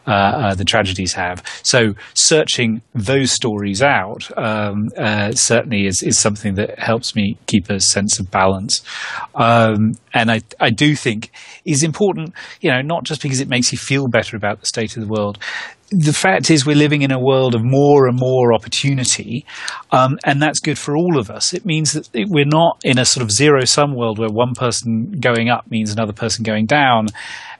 uh, 0.07 0.11
uh, 0.11 0.55
the 0.55 0.65
tragedies 0.65 1.13
have. 1.13 1.43
So 1.63 1.93
searching 2.13 2.81
those 2.93 3.31
stories 3.31 3.81
out 3.81 4.29
um, 4.37 4.89
uh, 4.97 5.31
certainly 5.31 5.85
is, 5.85 6.01
is 6.03 6.17
something 6.17 6.55
that 6.55 6.79
helps 6.79 7.15
me 7.15 7.37
keep 7.47 7.69
a 7.69 7.79
sense 7.79 8.19
of 8.19 8.29
balance. 8.31 8.81
Um, 9.35 9.93
and 10.13 10.31
I, 10.31 10.41
I 10.59 10.69
do 10.69 10.95
think 10.95 11.31
is 11.65 11.83
important, 11.83 12.33
you 12.61 12.71
know, 12.71 12.81
not 12.81 13.03
just 13.03 13.21
because 13.21 13.39
it 13.39 13.47
makes 13.47 13.71
you 13.71 13.77
feel 13.77 14.07
better 14.07 14.35
about 14.35 14.59
the 14.59 14.65
state 14.65 14.97
of 14.97 15.03
the 15.03 15.09
world, 15.09 15.37
the 15.91 16.13
fact 16.13 16.51
is 16.51 16.65
we're 16.65 16.75
living 16.75 17.01
in 17.01 17.11
a 17.11 17.19
world 17.19 17.55
of 17.55 17.61
more 17.63 18.07
and 18.07 18.17
more 18.19 18.53
opportunity, 18.53 19.45
um, 19.91 20.19
and 20.23 20.41
that's 20.41 20.59
good 20.59 20.77
for 20.77 20.95
all 20.95 21.17
of 21.17 21.31
us. 21.31 21.53
It 21.53 21.65
means 21.65 21.93
that 21.93 22.07
we're 22.13 22.45
not 22.45 22.79
in 22.83 22.99
a 22.99 23.05
sort 23.05 23.23
of 23.23 23.31
zero 23.31 23.65
sum 23.65 23.95
world 23.95 24.19
where 24.19 24.29
one 24.29 24.53
person 24.53 25.11
going 25.19 25.49
up 25.49 25.69
means 25.69 25.91
another 25.91 26.13
person 26.13 26.43
going 26.43 26.67
down, 26.67 27.07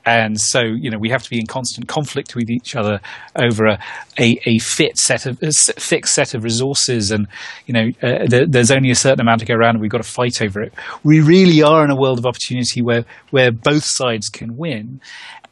and 0.06 0.40
so 0.40 0.62
you 0.62 0.90
know 0.90 0.98
we 1.00 1.10
have 1.10 1.24
to 1.24 1.30
be 1.30 1.40
in 1.40 1.46
constant 1.46 1.88
conflict 1.88 2.36
with 2.36 2.50
each 2.50 2.76
other 2.76 3.00
over 3.36 3.66
a 3.66 3.80
a, 4.20 4.40
a 4.46 4.60
fit 4.60 4.98
set 4.98 5.26
of 5.26 5.42
a 5.42 5.52
fixed 5.80 6.14
set 6.14 6.34
of 6.34 6.44
resources, 6.44 7.12
and 7.12 7.28
you 7.66 7.74
know 7.74 7.90
uh, 8.02 8.26
there, 8.28 8.46
there's 8.48 8.72
only 8.72 8.92
a 8.92 8.96
certain 8.96 9.22
amount 9.22 9.40
to 9.40 9.46
go 9.46 9.54
around, 9.54 9.76
and 9.76 9.82
we've 9.82 9.92
got 9.92 10.04
to 10.04 10.10
fight 10.10 10.42
over 10.42 10.62
it. 10.62 10.74
We 11.04 11.22
really 11.22 11.62
are 11.64 11.84
in 11.84 11.92
a 11.92 11.96
world 11.96 12.20
of 12.20 12.26
opportunity 12.26 12.82
where 12.82 13.06
where 13.32 13.52
both 13.52 13.84
sides 13.86 14.30
can 14.30 14.58
win, 14.58 15.02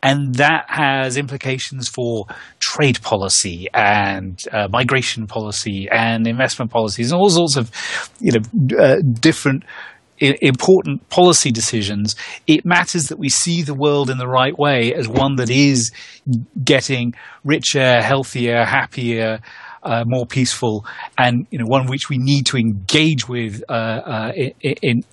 and 0.03 0.35
that 0.35 0.65
has 0.67 1.17
implications 1.17 1.87
for 1.87 2.25
trade 2.59 3.01
policy 3.01 3.67
and 3.73 4.43
uh, 4.51 4.67
migration 4.69 5.27
policy 5.27 5.87
and 5.91 6.27
investment 6.27 6.71
policies 6.71 7.11
and 7.11 7.19
all 7.19 7.29
sorts 7.29 7.55
of 7.55 7.71
you 8.19 8.31
know 8.31 8.77
uh, 8.79 8.97
different 9.19 9.63
important 10.19 11.07
policy 11.09 11.51
decisions, 11.51 12.15
it 12.47 12.65
matters 12.65 13.05
that 13.05 13.19
we 13.19 13.29
see 13.29 13.61
the 13.61 13.73
world 13.73 14.09
in 14.09 14.17
the 14.17 14.27
right 14.27 14.57
way 14.57 14.93
as 14.93 15.07
one 15.07 15.35
that 15.35 15.49
is 15.49 15.91
getting 16.63 17.13
richer, 17.43 18.01
healthier, 18.01 18.65
happier, 18.65 19.39
uh, 19.83 20.03
more 20.05 20.25
peaceful, 20.25 20.85
and 21.17 21.47
you 21.49 21.59
know 21.59 21.65
one 21.65 21.87
which 21.87 22.09
we 22.09 22.17
need 22.17 22.45
to 22.47 22.57
engage 22.57 23.27
with 23.29 23.63
uh, 23.69 23.71
uh 23.71 24.31
in, 24.35 24.81
in 24.83 25.03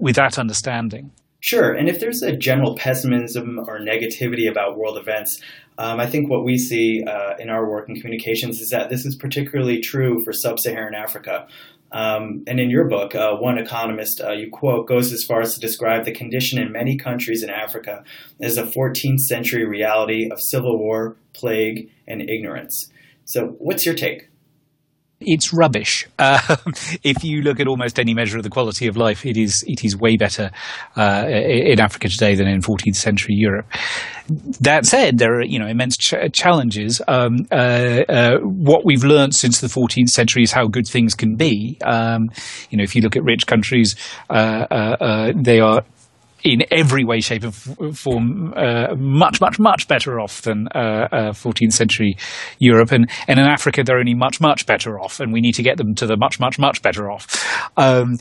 with 0.00 0.16
that 0.16 0.38
understanding. 0.38 1.12
Sure, 1.40 1.72
and 1.72 1.88
if 1.88 2.00
there's 2.00 2.22
a 2.22 2.36
general 2.36 2.76
pessimism 2.76 3.58
or 3.66 3.80
negativity 3.80 4.50
about 4.50 4.76
world 4.76 4.98
events, 4.98 5.40
um, 5.78 5.98
I 5.98 6.06
think 6.06 6.28
what 6.28 6.44
we 6.44 6.58
see 6.58 7.02
uh, 7.06 7.36
in 7.38 7.48
our 7.48 7.70
work 7.70 7.88
in 7.88 7.94
communications 7.94 8.60
is 8.60 8.68
that 8.70 8.90
this 8.90 9.06
is 9.06 9.16
particularly 9.16 9.80
true 9.80 10.22
for 10.22 10.32
sub-Saharan 10.32 10.94
Africa. 10.94 11.46
Um, 11.92 12.44
and 12.46 12.60
in 12.60 12.70
your 12.70 12.88
book, 12.88 13.14
uh, 13.14 13.34
one 13.36 13.58
economist 13.58 14.20
uh, 14.20 14.32
you 14.32 14.50
quote 14.50 14.86
goes 14.86 15.12
as 15.12 15.24
far 15.24 15.40
as 15.40 15.54
to 15.54 15.60
describe 15.60 16.04
the 16.04 16.12
condition 16.12 16.58
in 16.58 16.70
many 16.72 16.96
countries 16.96 17.42
in 17.42 17.50
Africa 17.50 18.04
as 18.40 18.56
a 18.56 18.62
14th 18.62 19.20
century 19.20 19.64
reality 19.64 20.30
of 20.30 20.40
civil 20.40 20.78
war, 20.78 21.16
plague, 21.32 21.90
and 22.06 22.28
ignorance. 22.28 22.90
So, 23.24 23.56
what's 23.58 23.84
your 23.84 23.94
take? 23.94 24.29
It's 25.20 25.52
rubbish. 25.52 26.08
Uh, 26.18 26.56
if 27.02 27.22
you 27.22 27.42
look 27.42 27.60
at 27.60 27.66
almost 27.66 27.98
any 27.98 28.14
measure 28.14 28.38
of 28.38 28.42
the 28.42 28.50
quality 28.50 28.86
of 28.86 28.96
life, 28.96 29.24
it 29.26 29.36
is 29.36 29.62
it 29.66 29.84
is 29.84 29.96
way 29.96 30.16
better 30.16 30.50
uh, 30.96 31.26
in 31.28 31.80
Africa 31.80 32.08
today 32.08 32.34
than 32.34 32.46
in 32.46 32.60
14th 32.60 32.96
century 32.96 33.34
Europe. 33.34 33.66
That 34.60 34.86
said, 34.86 35.18
there 35.18 35.38
are 35.38 35.44
you 35.44 35.58
know 35.58 35.66
immense 35.66 35.96
ch- 35.96 36.14
challenges. 36.32 37.02
Um, 37.06 37.46
uh, 37.50 38.02
uh 38.08 38.38
what 38.38 38.84
we've 38.84 39.04
learned 39.04 39.34
since 39.34 39.60
the 39.60 39.66
14th 39.66 40.08
century 40.08 40.42
is 40.42 40.52
how 40.52 40.66
good 40.66 40.86
things 40.86 41.14
can 41.14 41.36
be. 41.36 41.78
Um, 41.84 42.30
you 42.70 42.78
know, 42.78 42.84
if 42.84 42.94
you 42.94 43.02
look 43.02 43.16
at 43.16 43.24
rich 43.24 43.46
countries, 43.46 43.96
uh, 44.30 44.66
uh, 44.70 45.32
they 45.34 45.60
are 45.60 45.84
in 46.42 46.64
every 46.70 47.04
way, 47.04 47.20
shape, 47.20 47.44
and 47.44 47.54
form, 47.96 48.54
uh, 48.56 48.94
much, 48.96 49.40
much, 49.40 49.58
much 49.58 49.88
better 49.88 50.20
off 50.20 50.42
than 50.42 50.68
uh, 50.74 51.08
uh, 51.10 51.32
14th 51.32 51.72
century 51.72 52.16
Europe. 52.58 52.92
And, 52.92 53.10
and 53.28 53.38
in 53.38 53.46
Africa, 53.46 53.82
they're 53.84 53.98
only 53.98 54.14
much, 54.14 54.40
much 54.40 54.66
better 54.66 54.98
off, 54.98 55.20
and 55.20 55.32
we 55.32 55.40
need 55.40 55.54
to 55.54 55.62
get 55.62 55.76
them 55.76 55.94
to 55.96 56.06
the 56.06 56.16
much, 56.16 56.40
much, 56.40 56.58
much 56.58 56.82
better 56.82 57.10
off. 57.10 57.70
Um, 57.76 58.18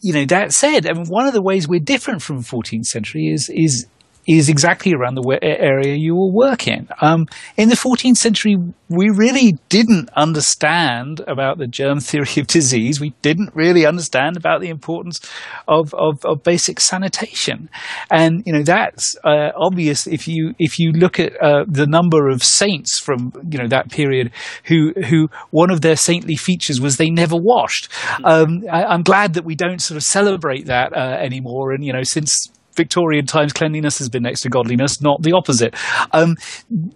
you 0.00 0.12
know, 0.12 0.24
that 0.26 0.52
said, 0.52 0.86
I 0.86 0.92
mean, 0.92 1.06
one 1.06 1.26
of 1.26 1.32
the 1.32 1.42
ways 1.42 1.66
we're 1.68 1.80
different 1.80 2.22
from 2.22 2.42
14th 2.42 2.84
century 2.84 3.28
is 3.32 3.50
is 3.52 3.86
is 4.28 4.50
exactly 4.50 4.92
around 4.92 5.14
the 5.14 5.38
area 5.42 5.94
you 5.94 6.14
will 6.14 6.32
work 6.32 6.68
in. 6.68 6.86
Um, 7.00 7.26
in 7.56 7.70
the 7.70 7.74
14th 7.74 8.18
century, 8.18 8.56
we 8.90 9.08
really 9.08 9.56
didn't 9.70 10.10
understand 10.14 11.20
about 11.26 11.56
the 11.56 11.66
germ 11.66 12.00
theory 12.00 12.28
of 12.36 12.46
disease. 12.46 13.00
We 13.00 13.14
didn't 13.22 13.54
really 13.54 13.86
understand 13.86 14.36
about 14.36 14.60
the 14.60 14.68
importance 14.68 15.20
of, 15.66 15.94
of, 15.94 16.24
of 16.26 16.42
basic 16.42 16.78
sanitation, 16.78 17.70
and 18.10 18.42
you 18.46 18.52
know 18.52 18.62
that's 18.62 19.16
uh, 19.24 19.50
obvious 19.56 20.06
if 20.06 20.28
you 20.28 20.54
if 20.58 20.78
you 20.78 20.92
look 20.92 21.18
at 21.18 21.32
uh, 21.42 21.64
the 21.66 21.86
number 21.86 22.28
of 22.28 22.42
saints 22.42 22.98
from 22.98 23.32
you 23.50 23.58
know 23.58 23.68
that 23.68 23.90
period 23.90 24.30
who 24.64 24.92
who 25.08 25.28
one 25.50 25.70
of 25.70 25.80
their 25.80 25.96
saintly 25.96 26.36
features 26.36 26.80
was 26.80 26.96
they 26.96 27.10
never 27.10 27.36
washed. 27.36 27.88
Um, 28.24 28.64
I, 28.70 28.94
am 28.94 29.02
glad 29.02 29.34
that 29.34 29.44
we 29.44 29.54
don't 29.54 29.80
sort 29.80 29.96
of 29.96 30.02
celebrate 30.02 30.66
that 30.66 30.94
uh, 30.94 31.16
anymore, 31.18 31.72
and 31.72 31.84
you 31.84 31.92
know 31.92 32.02
since 32.02 32.48
Victorian 32.78 33.26
times 33.26 33.52
cleanliness 33.52 33.98
has 33.98 34.08
been 34.08 34.22
next 34.22 34.40
to 34.42 34.48
godliness, 34.48 35.02
not 35.02 35.20
the 35.20 35.32
opposite. 35.32 35.74
Um, 36.12 36.36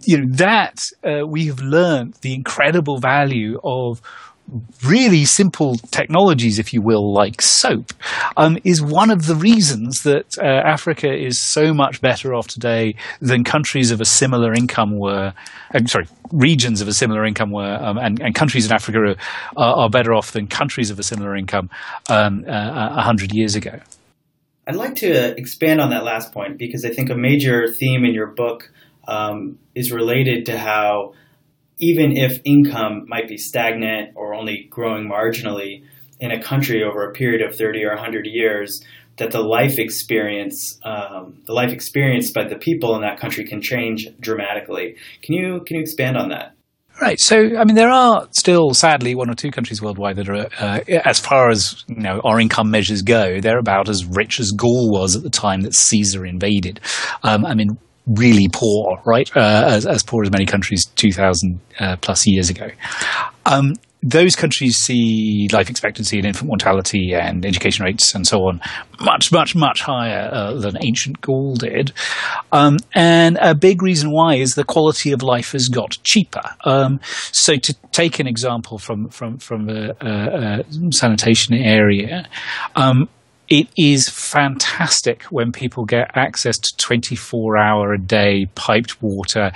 you 0.01 0.21
know 0.21 0.35
that 0.37 0.79
uh, 1.03 1.27
we 1.27 1.45
have 1.45 1.59
learned 1.59 2.15
the 2.21 2.33
incredible 2.33 2.97
value 2.97 3.59
of 3.63 4.01
really 4.83 5.25
simple 5.25 5.75
technologies, 5.91 6.59
if 6.59 6.73
you 6.73 6.81
will, 6.81 7.13
like 7.13 7.41
soap, 7.41 7.93
um, 8.37 8.57
is 8.63 8.81
one 8.81 9.09
of 9.09 9.25
the 9.25 9.35
reasons 9.35 10.03
that 10.03 10.37
uh, 10.37 10.45
Africa 10.45 11.11
is 11.11 11.39
so 11.39 11.73
much 11.73 12.01
better 12.01 12.33
off 12.33 12.47
today 12.47 12.95
than 13.21 13.43
countries 13.43 13.91
of 13.91 14.01
a 14.01 14.05
similar 14.05 14.53
income 14.53 14.99
were. 14.99 15.33
Uh, 15.73 15.85
sorry, 15.85 16.07
regions 16.31 16.81
of 16.81 16.87
a 16.87 16.93
similar 16.93 17.25
income 17.25 17.51
were, 17.51 17.77
um, 17.81 17.97
and, 17.97 18.21
and, 18.21 18.35
countries 18.35 18.65
in 18.65 18.73
Africa 18.73 19.15
are, 19.55 19.75
are, 19.83 19.89
better 19.89 20.13
off 20.13 20.31
than 20.31 20.47
countries 20.47 20.89
of 20.89 20.99
a 20.99 21.03
similar 21.03 21.35
income 21.35 21.69
um, 22.09 22.43
uh, 22.47 22.97
a 22.97 23.01
hundred 23.01 23.33
years 23.33 23.55
ago. 23.55 23.79
I'd 24.65 24.75
like 24.75 24.95
to 24.97 25.37
expand 25.37 25.81
on 25.81 25.89
that 25.89 26.03
last 26.03 26.31
point 26.31 26.57
because 26.57 26.85
I 26.85 26.89
think 26.89 27.09
a 27.09 27.15
major 27.15 27.67
theme 27.71 28.05
in 28.05 28.13
your 28.13 28.27
book 28.27 28.71
um, 29.07 29.59
is 29.75 29.91
related 29.91 30.45
to 30.45 30.57
how 30.57 31.13
even 31.79 32.15
if 32.15 32.39
income 32.45 33.05
might 33.07 33.27
be 33.27 33.37
stagnant 33.37 34.11
or 34.15 34.33
only 34.33 34.67
growing 34.69 35.09
marginally 35.09 35.83
in 36.19 36.31
a 36.31 36.41
country 36.41 36.81
over 36.81 37.09
a 37.09 37.11
period 37.11 37.41
of 37.41 37.57
30 37.57 37.83
or 37.83 37.95
100 37.95 38.25
years, 38.25 38.81
that 39.17 39.31
the 39.31 39.41
life 39.41 39.77
experience, 39.77 40.79
um, 40.83 41.41
the 41.45 41.53
life 41.53 41.73
experienced 41.73 42.33
by 42.33 42.45
the 42.45 42.55
people 42.55 42.95
in 42.95 43.01
that 43.01 43.19
country 43.19 43.45
can 43.45 43.61
change 43.61 44.07
dramatically. 44.19 44.95
Can 45.21 45.35
you 45.35 45.61
can 45.65 45.75
you 45.75 45.81
expand 45.81 46.17
on 46.17 46.29
that? 46.29 46.52
Right. 47.01 47.19
So, 47.19 47.57
I 47.57 47.65
mean, 47.65 47.75
there 47.75 47.89
are 47.89 48.27
still, 48.31 48.73
sadly, 48.73 49.15
one 49.15 49.29
or 49.29 49.33
two 49.33 49.51
countries 49.51 49.81
worldwide 49.81 50.15
that 50.17 50.29
are, 50.29 50.47
uh, 50.59 50.79
as 51.05 51.19
far 51.19 51.49
as 51.49 51.83
you 51.87 51.95
know, 51.95 52.21
our 52.23 52.39
income 52.39 52.69
measures 52.69 53.01
go, 53.01 53.41
they're 53.41 53.57
about 53.57 53.89
as 53.89 54.05
rich 54.05 54.39
as 54.39 54.51
Gaul 54.51 54.91
was 54.91 55.15
at 55.15 55.23
the 55.23 55.29
time 55.29 55.61
that 55.61 55.73
Caesar 55.73 56.25
invaded. 56.25 56.79
Um, 57.23 57.45
I 57.45 57.55
mean, 57.55 57.77
really 58.05 58.47
poor, 58.51 59.01
right? 59.05 59.29
Uh, 59.35 59.63
as, 59.67 59.85
as 59.85 60.03
poor 60.03 60.23
as 60.23 60.31
many 60.31 60.45
countries 60.45 60.85
2,000 60.95 61.59
uh, 61.79 61.95
plus 61.97 62.27
years 62.27 62.49
ago. 62.49 62.67
Um, 63.45 63.73
those 64.03 64.35
countries 64.35 64.75
see 64.77 65.47
life 65.51 65.69
expectancy 65.69 66.17
and 66.17 66.27
infant 66.27 66.47
mortality 66.47 67.13
and 67.13 67.45
education 67.45 67.85
rates 67.85 68.13
and 68.13 68.27
so 68.27 68.39
on 68.39 68.59
much, 68.99 69.31
much, 69.31 69.55
much 69.55 69.81
higher 69.81 70.29
uh, 70.31 70.53
than 70.53 70.77
ancient 70.83 71.21
Gaul 71.21 71.55
did. 71.55 71.91
Um, 72.51 72.77
and 72.93 73.37
a 73.41 73.55
big 73.55 73.81
reason 73.81 74.11
why 74.11 74.35
is 74.35 74.55
the 74.55 74.63
quality 74.63 75.11
of 75.11 75.23
life 75.23 75.53
has 75.53 75.67
got 75.67 75.97
cheaper. 76.03 76.43
Um, 76.63 76.99
so 77.31 77.55
to 77.55 77.73
take 77.91 78.19
an 78.19 78.27
example 78.27 78.77
from 78.77 79.09
from 79.09 79.37
from 79.37 79.69
a, 79.69 79.93
a, 80.01 80.59
a 80.59 80.91
sanitation 80.91 81.55
area. 81.55 82.27
Um, 82.75 83.09
it 83.53 83.67
is 83.77 84.09
fantastic 84.09 85.25
when 85.25 85.51
people 85.51 85.85
get 85.85 86.09
access 86.15 86.57
to 86.57 86.75
24 86.77 87.55
hour 87.55 87.93
a 87.93 87.99
day 87.99 88.47
piped 88.55 88.99
water 88.99 89.51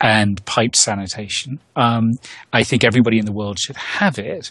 and 0.00 0.42
piped 0.46 0.74
sanitation. 0.74 1.60
Um, 1.76 2.12
I 2.50 2.64
think 2.64 2.82
everybody 2.82 3.18
in 3.18 3.26
the 3.26 3.32
world 3.32 3.58
should 3.58 3.76
have 3.76 4.18
it. 4.18 4.50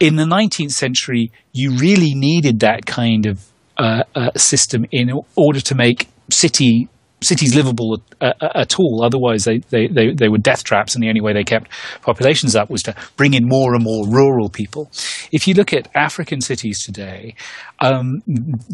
In 0.00 0.16
the 0.16 0.24
19th 0.24 0.72
century, 0.72 1.30
you 1.52 1.76
really 1.76 2.12
needed 2.12 2.58
that 2.58 2.86
kind 2.86 3.26
of 3.26 3.46
uh, 3.78 4.02
uh, 4.16 4.32
system 4.36 4.84
in 4.90 5.12
order 5.36 5.60
to 5.60 5.76
make 5.76 6.08
city 6.28 6.88
cities 7.24 7.54
livable 7.54 8.00
at, 8.20 8.36
at, 8.42 8.78
all. 8.78 9.02
Otherwise, 9.04 9.44
they, 9.44 9.58
they, 9.70 9.86
they, 9.86 10.12
they, 10.12 10.28
were 10.28 10.38
death 10.38 10.64
traps, 10.64 10.94
and 10.94 11.02
the 11.02 11.08
only 11.08 11.20
way 11.20 11.32
they 11.32 11.44
kept 11.44 11.70
populations 12.02 12.54
up 12.54 12.70
was 12.70 12.82
to 12.82 12.94
bring 13.16 13.34
in 13.34 13.46
more 13.46 13.74
and 13.74 13.82
more 13.82 14.06
rural 14.08 14.48
people. 14.48 14.90
If 15.32 15.46
you 15.46 15.54
look 15.54 15.72
at 15.72 15.88
African 15.94 16.40
cities 16.40 16.84
today, 16.84 17.34
um, 17.80 18.22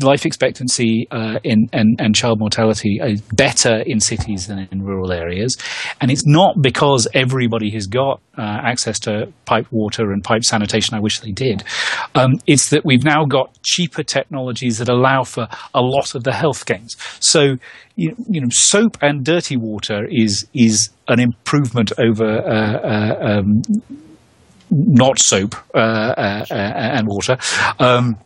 life 0.00 0.26
expectancy 0.26 1.08
uh, 1.10 1.38
in, 1.42 1.68
and, 1.72 1.98
and 2.00 2.14
child 2.14 2.38
mortality 2.38 3.00
are 3.02 3.14
better 3.34 3.82
in 3.86 4.00
cities 4.00 4.46
than 4.46 4.68
in 4.70 4.82
rural 4.82 5.12
areas. 5.12 5.56
And 6.00 6.10
it's 6.10 6.26
not 6.26 6.60
because 6.60 7.08
everybody 7.14 7.70
has 7.70 7.86
got 7.86 8.20
uh, 8.36 8.58
access 8.64 8.98
to 9.00 9.32
piped 9.44 9.72
water 9.72 10.12
and 10.12 10.22
piped 10.22 10.44
sanitation. 10.44 10.96
I 10.96 11.00
wish 11.00 11.20
they 11.20 11.32
did. 11.32 11.62
Um, 12.14 12.34
it's 12.46 12.70
that 12.70 12.84
we've 12.84 13.04
now 13.04 13.24
got 13.24 13.56
cheaper 13.62 14.02
technologies 14.02 14.78
that 14.78 14.88
allow 14.88 15.24
for 15.24 15.48
a 15.74 15.80
lot 15.80 16.14
of 16.14 16.24
the 16.24 16.32
health 16.32 16.64
gains. 16.66 16.96
So, 17.20 17.56
you, 18.00 18.16
you 18.28 18.40
know, 18.40 18.48
soap 18.50 18.96
and 19.02 19.24
dirty 19.24 19.56
water 19.56 20.06
is 20.08 20.46
is 20.54 20.90
an 21.08 21.20
improvement 21.20 21.92
over 21.98 22.24
uh, 22.24 22.78
uh 22.78 23.38
um, 23.38 23.62
not 24.70 25.18
soap 25.18 25.54
uh, 25.74 25.78
uh, 25.78 26.44
and 26.50 27.06
water. 27.06 27.36
Um, 27.78 28.16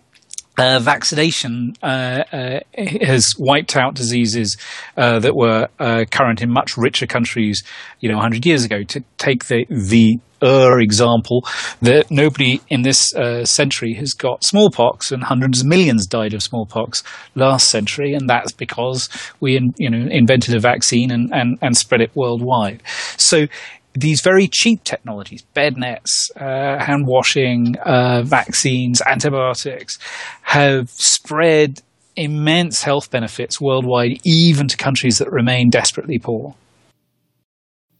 uh, 0.56 0.78
vaccination 0.78 1.72
uh, 1.82 2.22
uh, 2.32 2.60
has 2.76 3.34
wiped 3.38 3.76
out 3.76 3.94
diseases 3.94 4.56
uh, 4.96 5.18
that 5.18 5.34
were 5.34 5.68
uh, 5.80 6.04
current 6.10 6.42
in 6.42 6.52
much 6.52 6.76
richer 6.76 7.06
countries, 7.06 7.64
you 7.98 8.08
know, 8.08 8.16
100 8.16 8.46
years 8.46 8.64
ago. 8.64 8.84
To 8.84 9.02
take 9.18 9.46
the 9.46 9.66
the 9.68 10.20
Ur 10.44 10.78
example, 10.80 11.44
that 11.80 12.10
nobody 12.10 12.60
in 12.68 12.82
this 12.82 13.14
uh, 13.14 13.44
century 13.44 13.94
has 13.94 14.12
got 14.12 14.44
smallpox, 14.44 15.10
and 15.10 15.24
hundreds 15.24 15.60
of 15.60 15.66
millions 15.66 16.06
died 16.06 16.34
of 16.34 16.42
smallpox 16.42 17.02
last 17.34 17.70
century, 17.70 18.12
and 18.12 18.28
that's 18.28 18.52
because 18.52 19.08
we, 19.40 19.72
you 19.78 19.90
know, 19.90 20.06
invented 20.10 20.54
a 20.54 20.60
vaccine 20.60 21.10
and, 21.10 21.30
and, 21.32 21.58
and 21.62 21.76
spread 21.76 22.00
it 22.00 22.14
worldwide. 22.14 22.82
So 23.16 23.46
these 23.94 24.20
very 24.22 24.48
cheap 24.48 24.82
technologies, 24.84 25.42
bed 25.54 25.76
nets, 25.76 26.30
uh, 26.36 26.84
hand 26.84 27.06
washing, 27.06 27.76
uh, 27.84 28.22
vaccines, 28.22 29.00
antibiotics, 29.06 29.98
have 30.42 30.90
spread 30.90 31.80
immense 32.16 32.82
health 32.82 33.10
benefits 33.10 33.60
worldwide, 33.60 34.20
even 34.24 34.68
to 34.68 34.76
countries 34.76 35.18
that 35.18 35.30
remain 35.30 35.70
desperately 35.70 36.18
poor. 36.18 36.54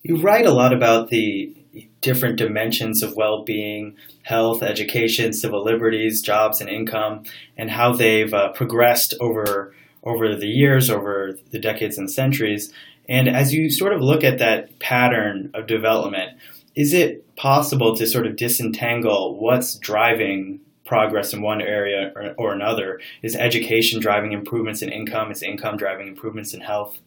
You 0.02 0.20
write 0.20 0.46
a 0.46 0.52
lot 0.52 0.72
about 0.72 1.08
the 1.08 1.56
different 2.04 2.36
dimensions 2.36 3.02
of 3.02 3.16
well 3.16 3.42
being, 3.42 3.96
health, 4.22 4.62
education, 4.62 5.32
civil 5.32 5.64
liberties, 5.64 6.20
jobs, 6.20 6.60
and 6.60 6.68
income, 6.68 7.24
and 7.56 7.70
how 7.70 7.94
they've 7.94 8.32
uh, 8.32 8.52
progressed 8.52 9.14
over, 9.20 9.74
over 10.04 10.36
the 10.36 10.46
years, 10.46 10.90
over 10.90 11.36
the 11.50 11.58
decades 11.58 11.96
and 11.96 12.10
centuries. 12.10 12.72
And 13.08 13.26
as 13.26 13.54
you 13.54 13.70
sort 13.70 13.94
of 13.94 14.02
look 14.02 14.22
at 14.22 14.38
that 14.38 14.78
pattern 14.78 15.50
of 15.54 15.66
development, 15.66 16.38
is 16.76 16.92
it 16.92 17.34
possible 17.36 17.96
to 17.96 18.06
sort 18.06 18.26
of 18.26 18.36
disentangle 18.36 19.40
what's 19.40 19.78
driving 19.78 20.60
progress 20.84 21.32
in 21.32 21.40
one 21.40 21.62
area 21.62 22.12
or, 22.14 22.34
or 22.36 22.52
another? 22.52 23.00
Is 23.22 23.34
education 23.34 23.98
driving 23.98 24.32
improvements 24.32 24.82
in 24.82 24.90
income? 24.90 25.30
Is 25.30 25.42
income 25.42 25.78
driving 25.78 26.08
improvements 26.08 26.52
in 26.52 26.60
health? 26.60 26.98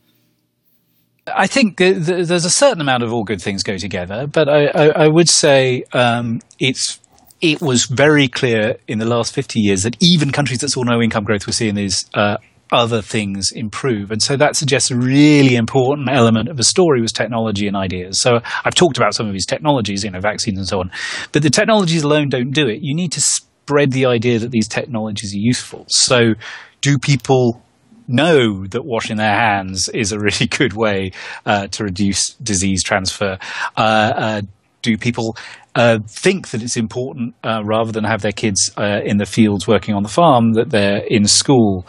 I 1.36 1.48
think 1.48 1.78
there's 1.78 2.46
a 2.46 2.50
certain 2.50 2.82
amount 2.82 3.04
of 3.04 3.14
all 3.14 3.24
good 3.24 3.42
things 3.42 3.64
go 3.64 3.78
together, 3.78 4.28
but 4.28 4.48
I, 4.48 4.66
I, 4.68 4.88
I 5.06 5.08
would 5.08 5.30
say 5.30 5.84
um, 5.94 6.40
it's 6.60 7.00
it 7.42 7.62
was 7.62 7.86
very 7.86 8.28
clear 8.28 8.78
in 8.88 8.98
the 8.98 9.06
last 9.06 9.34
50 9.34 9.60
years 9.60 9.84
that 9.84 9.96
even 10.02 10.32
countries 10.32 10.60
that 10.60 10.70
saw 10.70 10.82
no 10.84 11.02
income 11.02 11.24
growth 11.24 11.46
were 11.46 11.54
seeing 11.54 11.76
these 11.76 12.10
uh, 12.16 12.38
other 12.72 13.02
things 13.02 13.52
improve. 13.52 14.12
And 14.12 14.22
so 14.22 14.36
that 14.38 14.56
suggests 14.56 14.92
a 14.92 14.98
really 14.98 15.56
important 15.56 16.10
element 16.10 16.50
of 16.50 16.58
the 16.58 16.64
story 16.64 17.02
was 17.02 17.12
technology 17.12 17.68
and 17.68 17.78
ideas. 17.78 18.22
So 18.22 18.40
I've 18.66 18.74
talked 18.74 18.98
about 18.98 19.14
some 19.14 19.28
of 19.28 19.34
these 19.34 19.46
technologies, 19.46 20.04
you 20.04 20.12
know, 20.12 20.20
vaccines 20.20 20.58
and 20.58 20.68
so 20.68 20.80
on, 20.80 20.92
but 21.32 21.44
the 21.44 21.50
technologies 21.50 22.04
alone 22.04 22.30
don't 22.30 22.52
do 22.52 22.68
it. 22.68 22.80
You 22.82 22.96
need 22.96 23.12
to 23.14 23.22
spread 23.22 23.92
the 23.92 24.06
idea 24.06 24.40
that 24.40 24.52
these 24.52 24.68
technologies 24.68 25.34
are 25.34 25.40
useful. 25.40 25.86
So 25.88 26.34
do 26.82 26.98
people 26.98 27.62
know 28.08 28.66
that 28.68 28.86
washing 28.86 29.18
their 29.18 29.36
hands 29.36 29.90
is 29.94 30.12
a 30.12 30.20
really 30.20 30.48
good 30.58 30.74
way 30.74 31.12
uh, 31.46 31.68
to 31.68 31.84
reduce 31.84 32.34
disease 32.36 32.84
transfer? 32.84 33.38
Uh, 33.76 33.80
uh, 33.80 34.42
do 34.82 34.98
people 34.98 35.36
uh, 35.76 36.00
think 36.08 36.50
that 36.50 36.64
it's 36.64 36.78
important 36.78 37.36
uh, 37.44 37.62
rather 37.64 37.92
than 37.92 38.04
have 38.04 38.22
their 38.22 38.32
kids 38.32 38.72
uh, 38.78 39.02
in 39.04 39.18
the 39.18 39.26
fields 39.26 39.68
working 39.68 39.94
on 39.94 40.04
the 40.04 40.10
farm 40.10 40.54
that 40.54 40.70
they're 40.70 41.04
in 41.08 41.28
school? 41.28 41.86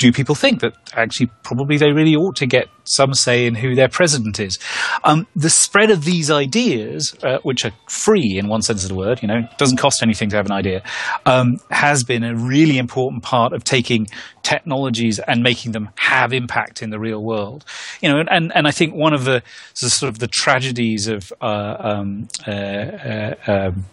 Uh, 0.00 0.10
do 0.10 0.12
people 0.12 0.34
think 0.34 0.60
that 0.60 0.72
actually 0.94 1.30
probably 1.42 1.76
they 1.76 1.92
really 1.92 2.16
ought 2.16 2.36
to 2.36 2.46
get 2.46 2.66
some 2.84 3.14
say 3.14 3.46
in 3.46 3.54
who 3.54 3.74
their 3.74 3.88
president 3.88 4.40
is? 4.40 4.58
Um, 5.04 5.26
the 5.36 5.50
spread 5.50 5.90
of 5.90 6.04
these 6.04 6.30
ideas, 6.30 7.14
uh, 7.22 7.38
which 7.42 7.64
are 7.64 7.72
free 7.88 8.38
in 8.38 8.48
one 8.48 8.62
sense 8.62 8.82
of 8.82 8.88
the 8.88 8.94
word, 8.94 9.22
you 9.22 9.28
know, 9.28 9.42
doesn't 9.58 9.76
cost 9.76 10.02
anything 10.02 10.30
to 10.30 10.36
have 10.36 10.46
an 10.46 10.52
idea, 10.52 10.82
um, 11.26 11.58
has 11.70 12.04
been 12.04 12.24
a 12.24 12.34
really 12.34 12.78
important 12.78 13.22
part 13.22 13.52
of 13.52 13.62
taking 13.64 14.06
technologies 14.42 15.18
and 15.18 15.42
making 15.42 15.72
them 15.72 15.90
have 15.96 16.32
impact 16.32 16.82
in 16.82 16.90
the 16.90 16.98
real 16.98 17.22
world. 17.22 17.64
You 18.00 18.08
know, 18.08 18.22
and, 18.30 18.52
and 18.54 18.66
I 18.66 18.70
think 18.70 18.94
one 18.94 19.12
of 19.12 19.24
the, 19.24 19.42
sort 19.74 20.08
of 20.08 20.18
the 20.18 20.28
tragedies 20.28 21.08
of 21.08 21.32
uh, 21.40 21.76
um, 21.78 22.28
uh, 22.46 23.34
um, 23.46 23.84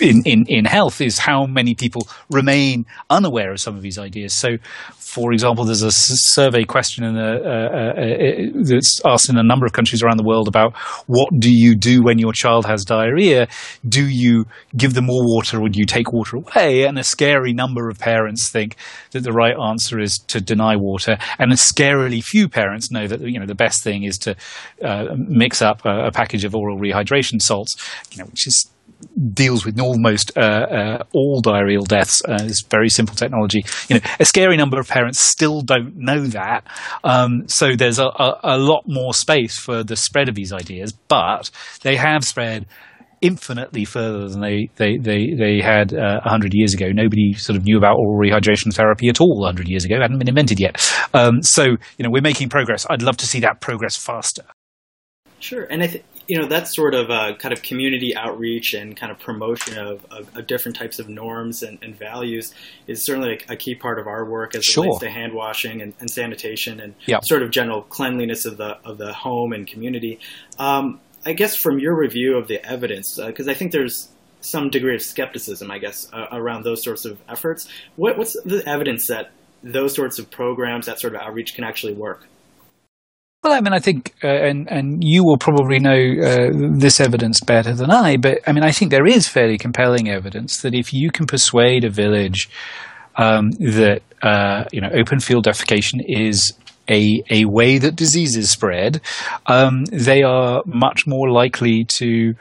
in, 0.00 0.22
in, 0.24 0.44
in 0.48 0.64
health 0.64 1.00
is 1.00 1.18
how 1.18 1.46
many 1.46 1.74
people 1.74 2.08
remain 2.30 2.86
unaware 3.10 3.52
of 3.52 3.60
some 3.60 3.76
of 3.76 3.82
these 3.82 3.98
ideas. 3.98 4.34
So, 4.34 4.56
for 4.98 5.32
example, 5.32 5.64
there's 5.66 5.82
a 5.82 5.92
survey 5.92 6.64
question 6.64 7.04
in 7.04 7.18
a, 7.18 7.32
uh, 7.34 7.92
uh, 7.92 8.64
that's 8.64 8.98
asked 9.04 9.28
in 9.28 9.36
a 9.36 9.42
number 9.42 9.66
of 9.66 9.74
countries 9.74 10.02
around 10.02 10.16
the 10.16 10.24
world 10.24 10.48
about 10.48 10.74
what 11.06 11.28
do 11.38 11.50
you 11.52 11.76
do 11.76 12.02
when 12.02 12.18
your 12.18 12.32
child 12.32 12.64
has 12.64 12.82
diarrhea? 12.84 13.46
Do 13.86 14.08
you 14.08 14.46
give 14.74 14.94
them 14.94 15.06
more 15.06 15.22
water 15.22 15.60
or 15.60 15.68
do 15.68 15.78
you 15.78 15.84
take 15.84 16.12
water 16.14 16.36
away? 16.36 16.84
And 16.84 16.98
a 16.98 17.04
scary 17.04 17.52
number 17.52 17.90
of 17.90 17.98
parents 17.98 18.48
think 18.48 18.76
that 19.10 19.20
the 19.20 19.32
right 19.32 19.54
answer 19.54 20.00
is 20.00 20.18
to 20.28 20.40
deny 20.40 20.76
water, 20.76 21.18
and 21.38 21.52
a 21.52 21.56
scarily 21.56 22.24
few 22.24 22.48
parents 22.48 22.90
know 22.90 23.06
that 23.06 23.20
you 23.20 23.38
know 23.38 23.46
the 23.46 23.54
best 23.54 23.82
thing 23.84 24.04
is 24.04 24.16
to 24.18 24.34
uh, 24.82 25.14
mix 25.14 25.60
up 25.60 25.84
a, 25.84 26.06
a 26.06 26.10
package 26.10 26.44
of 26.44 26.54
oral 26.54 26.78
rehydration 26.78 27.40
salts, 27.40 27.76
you 28.10 28.18
know, 28.18 28.24
which 28.24 28.46
is 28.46 28.70
deals 29.32 29.64
with 29.64 29.78
almost 29.80 30.36
uh, 30.36 30.40
uh, 30.40 31.04
all 31.12 31.42
diarrheal 31.42 31.86
deaths. 31.86 32.22
Uh, 32.26 32.38
it's 32.40 32.62
very 32.64 32.88
simple 32.88 33.14
technology. 33.14 33.64
You 33.88 33.96
know, 33.96 34.02
a 34.20 34.24
scary 34.24 34.56
number 34.56 34.78
of 34.78 34.88
parents 34.88 35.20
still 35.20 35.60
don't 35.62 35.96
know 35.96 36.26
that. 36.28 36.64
Um, 37.04 37.48
so 37.48 37.76
there's 37.76 37.98
a, 37.98 38.06
a, 38.06 38.40
a, 38.44 38.58
lot 38.58 38.84
more 38.86 39.14
space 39.14 39.58
for 39.58 39.82
the 39.82 39.96
spread 39.96 40.28
of 40.28 40.34
these 40.34 40.52
ideas, 40.52 40.92
but 40.92 41.50
they 41.82 41.96
have 41.96 42.24
spread 42.24 42.66
infinitely 43.20 43.84
further 43.84 44.28
than 44.28 44.40
they 44.40 44.68
they 44.76 44.98
they, 44.98 45.32
they 45.38 45.60
had 45.62 45.94
uh, 45.94 46.20
100 46.24 46.52
years 46.52 46.74
ago. 46.74 46.90
Nobody 46.92 47.32
sort 47.34 47.56
of 47.56 47.64
knew 47.64 47.78
about 47.78 47.96
oral 47.96 48.18
rehydration 48.18 48.74
therapy 48.74 49.08
at 49.08 49.20
all 49.20 49.40
100 49.40 49.68
years 49.68 49.84
ago. 49.84 49.96
It 49.96 50.02
hadn't 50.02 50.18
been 50.18 50.28
invented 50.28 50.60
yet. 50.60 50.76
Um, 51.14 51.42
so 51.42 51.64
you 51.64 52.02
know, 52.04 52.10
we're 52.10 52.22
making 52.22 52.48
progress. 52.48 52.86
I'd 52.90 53.02
love 53.02 53.16
to 53.18 53.26
see 53.26 53.40
that 53.40 53.60
progress 53.60 53.96
faster. 53.96 54.44
Sure, 55.38 55.64
and 55.64 55.82
I 55.82 55.88
think 55.88 56.04
you 56.32 56.38
know 56.38 56.46
that 56.46 56.66
sort 56.66 56.94
of 56.94 57.10
uh, 57.10 57.36
kind 57.36 57.52
of 57.52 57.60
community 57.60 58.16
outreach 58.16 58.72
and 58.72 58.96
kind 58.96 59.12
of 59.12 59.18
promotion 59.18 59.76
of, 59.76 60.02
of, 60.10 60.34
of 60.34 60.46
different 60.46 60.74
types 60.78 60.98
of 60.98 61.06
norms 61.06 61.62
and, 61.62 61.78
and 61.82 61.94
values 61.94 62.54
is 62.86 63.04
certainly 63.04 63.44
a, 63.50 63.52
a, 63.52 63.56
key 63.56 63.74
part 63.74 63.98
of 63.98 64.06
our 64.06 64.24
work 64.24 64.54
as 64.54 64.64
sure. 64.64 64.84
relates 64.84 65.00
to 65.00 65.10
hand 65.10 65.34
washing 65.34 65.82
and, 65.82 65.92
and 66.00 66.10
sanitation 66.10 66.80
and 66.80 66.94
yep. 67.04 67.22
sort 67.22 67.42
of 67.42 67.50
general 67.50 67.82
cleanliness 67.82 68.46
of 68.46 68.56
the 68.56 68.78
of 68.82 68.96
the 68.96 69.12
home 69.12 69.52
and 69.52 69.66
community. 69.66 70.18
Um, 70.58 71.02
I 71.26 71.34
guess 71.34 71.54
from 71.54 71.78
your 71.78 71.94
review 71.94 72.38
of 72.38 72.48
the 72.48 72.64
evidence, 72.64 73.20
because 73.22 73.46
uh, 73.46 73.50
I 73.50 73.54
think 73.54 73.72
there's 73.72 74.08
some 74.40 74.70
degree 74.70 74.94
of 74.94 75.02
skepticism, 75.02 75.70
I 75.70 75.80
guess, 75.80 76.08
uh, 76.14 76.28
around 76.32 76.64
those 76.64 76.82
sorts 76.82 77.04
of 77.04 77.20
efforts. 77.28 77.68
What, 77.96 78.16
what's 78.16 78.40
the 78.42 78.66
evidence 78.66 79.08
that 79.08 79.32
those 79.62 79.94
sorts 79.94 80.18
of 80.18 80.30
programs, 80.30 80.86
that 80.86 80.98
sort 80.98 81.14
of 81.14 81.20
outreach, 81.20 81.54
can 81.54 81.64
actually 81.64 81.92
work? 81.92 82.26
Well, 83.42 83.52
I 83.52 83.60
mean, 83.60 83.72
I 83.72 83.80
think, 83.80 84.14
uh, 84.22 84.28
and 84.28 84.70
and 84.70 85.02
you 85.02 85.24
will 85.24 85.36
probably 85.36 85.80
know 85.80 85.90
uh, 85.92 86.50
this 86.78 87.00
evidence 87.00 87.40
better 87.40 87.74
than 87.74 87.90
I, 87.90 88.16
but 88.16 88.38
I 88.46 88.52
mean, 88.52 88.62
I 88.62 88.70
think 88.70 88.92
there 88.92 89.06
is 89.06 89.26
fairly 89.26 89.58
compelling 89.58 90.08
evidence 90.08 90.62
that 90.62 90.74
if 90.74 90.94
you 90.94 91.10
can 91.10 91.26
persuade 91.26 91.82
a 91.82 91.90
village 91.90 92.48
um, 93.16 93.50
that 93.50 94.02
uh, 94.22 94.64
you 94.72 94.80
know 94.80 94.90
open 94.94 95.18
field 95.18 95.46
defecation 95.46 96.00
is 96.06 96.52
a 96.88 97.24
a 97.30 97.44
way 97.46 97.78
that 97.78 97.96
diseases 97.96 98.48
spread, 98.48 99.00
um, 99.46 99.86
they 99.86 100.22
are 100.22 100.62
much 100.64 101.04
more 101.08 101.28
likely 101.28 101.84
to 101.84 102.34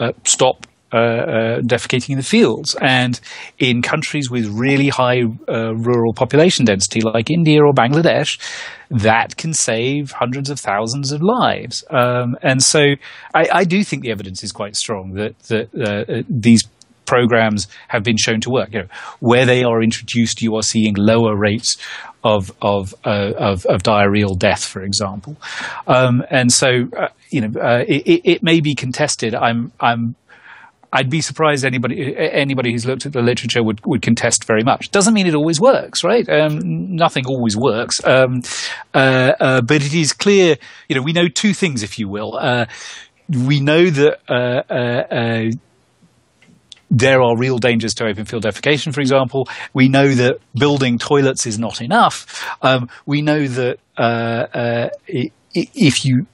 uh, 0.00 0.12
stop 0.24 0.66
uh, 0.92 0.96
uh, 0.96 1.60
defecating 1.60 2.10
in 2.10 2.16
the 2.16 2.24
fields. 2.24 2.76
And 2.80 3.18
in 3.58 3.82
countries 3.82 4.30
with 4.30 4.46
really 4.48 4.88
high 4.88 5.22
uh, 5.48 5.74
rural 5.74 6.12
population 6.12 6.64
density, 6.64 7.00
like 7.00 7.30
India 7.30 7.60
or 7.62 7.72
Bangladesh, 7.72 8.38
that 8.90 9.36
can 9.36 9.52
save 9.52 10.10
hundreds 10.10 10.50
of 10.50 10.58
thousands 10.58 11.12
of 11.12 11.22
lives. 11.22 11.84
Um, 11.90 12.36
and 12.42 12.62
so 12.62 12.80
I, 13.34 13.48
I, 13.52 13.64
do 13.64 13.84
think 13.84 14.02
the 14.02 14.10
evidence 14.10 14.42
is 14.42 14.50
quite 14.50 14.74
strong 14.74 15.14
that, 15.14 15.38
that 15.44 15.68
uh, 15.74 16.12
uh, 16.12 16.22
these 16.28 16.64
programs 17.06 17.66
have 17.88 18.02
been 18.02 18.16
shown 18.16 18.40
to 18.40 18.50
work. 18.50 18.72
You 18.72 18.80
know, 18.80 18.88
where 19.20 19.46
they 19.46 19.62
are 19.64 19.82
introduced, 19.82 20.42
you 20.42 20.54
are 20.56 20.62
seeing 20.62 20.94
lower 20.96 21.36
rates 21.36 21.76
of 22.22 22.52
of 22.60 22.94
uh, 23.04 23.32
of, 23.36 23.66
of, 23.66 23.82
diarrheal 23.82 24.38
death, 24.38 24.64
for 24.64 24.82
example. 24.82 25.36
Um, 25.86 26.22
and 26.30 26.52
so, 26.52 26.88
uh, 26.96 27.08
you 27.30 27.42
know, 27.42 27.60
uh, 27.60 27.84
it, 27.86 28.20
it, 28.24 28.42
may 28.42 28.60
be 28.60 28.74
contested. 28.74 29.34
I'm 29.34 29.72
I'm 29.80 30.14
I'd 30.92 31.08
be 31.08 31.20
surprised 31.20 31.64
anybody 31.64 32.16
anybody 32.16 32.72
who's 32.72 32.84
looked 32.84 33.06
at 33.06 33.12
the 33.12 33.22
literature 33.22 33.62
would, 33.62 33.84
would 33.86 34.02
contest 34.02 34.44
very 34.44 34.64
much. 34.64 34.90
Doesn't 34.90 35.14
mean 35.14 35.26
it 35.26 35.34
always 35.34 35.60
works, 35.60 36.02
right? 36.02 36.28
Um, 36.28 36.96
nothing 36.96 37.26
always 37.26 37.56
works, 37.56 38.04
um, 38.04 38.42
uh, 38.92 39.32
uh, 39.40 39.60
but 39.62 39.84
it 39.84 39.94
is 39.94 40.12
clear. 40.12 40.56
You 40.88 40.96
know, 40.96 41.02
we 41.02 41.12
know 41.12 41.28
two 41.28 41.54
things, 41.54 41.82
if 41.82 41.98
you 41.98 42.08
will. 42.08 42.36
Uh, 42.36 42.66
we 43.28 43.60
know 43.60 43.88
that 43.88 44.18
uh, 44.28 44.62
uh, 44.68 45.14
uh, 45.14 45.50
there 46.90 47.22
are 47.22 47.38
real 47.38 47.58
dangers 47.58 47.94
to 47.94 48.06
open 48.06 48.24
field 48.24 48.42
defecation, 48.42 48.92
for 48.92 49.00
example. 49.00 49.48
We 49.72 49.88
know 49.88 50.08
that 50.08 50.38
building 50.54 50.98
toilets 50.98 51.46
is 51.46 51.56
not 51.56 51.80
enough. 51.80 52.44
Um, 52.62 52.88
we 53.06 53.22
know 53.22 53.46
that 53.46 53.78
if 55.54 56.04
you 56.04 56.26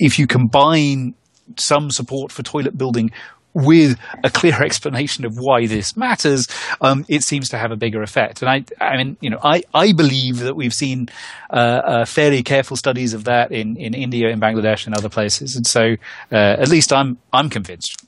if 0.00 0.18
you 0.18 0.26
combine 0.26 1.14
some 1.58 1.90
support 1.90 2.32
for 2.32 2.42
toilet 2.42 2.76
building 2.76 3.10
with 3.54 3.98
a 4.24 4.30
clear 4.30 4.62
explanation 4.62 5.24
of 5.24 5.36
why 5.36 5.66
this 5.66 5.96
matters, 5.96 6.48
um, 6.80 7.04
it 7.08 7.22
seems 7.22 7.48
to 7.50 7.58
have 7.58 7.70
a 7.70 7.76
bigger 7.76 8.02
effect. 8.02 8.42
And 8.42 8.50
I, 8.50 8.64
I 8.84 8.96
mean, 8.96 9.16
you 9.20 9.30
know, 9.30 9.38
I, 9.42 9.62
I 9.74 9.92
believe 9.92 10.40
that 10.40 10.54
we've 10.54 10.74
seen 10.74 11.08
uh, 11.50 11.56
uh, 11.56 12.04
fairly 12.04 12.42
careful 12.42 12.76
studies 12.76 13.14
of 13.14 13.24
that 13.24 13.52
in, 13.52 13.76
in 13.76 13.94
India, 13.94 14.28
in 14.28 14.40
Bangladesh, 14.40 14.86
and 14.86 14.94
other 14.94 15.08
places. 15.08 15.56
And 15.56 15.66
so, 15.66 15.96
uh, 16.32 16.36
at 16.58 16.68
least 16.68 16.92
I'm 16.92 17.18
I'm 17.32 17.50
convinced. 17.50 18.04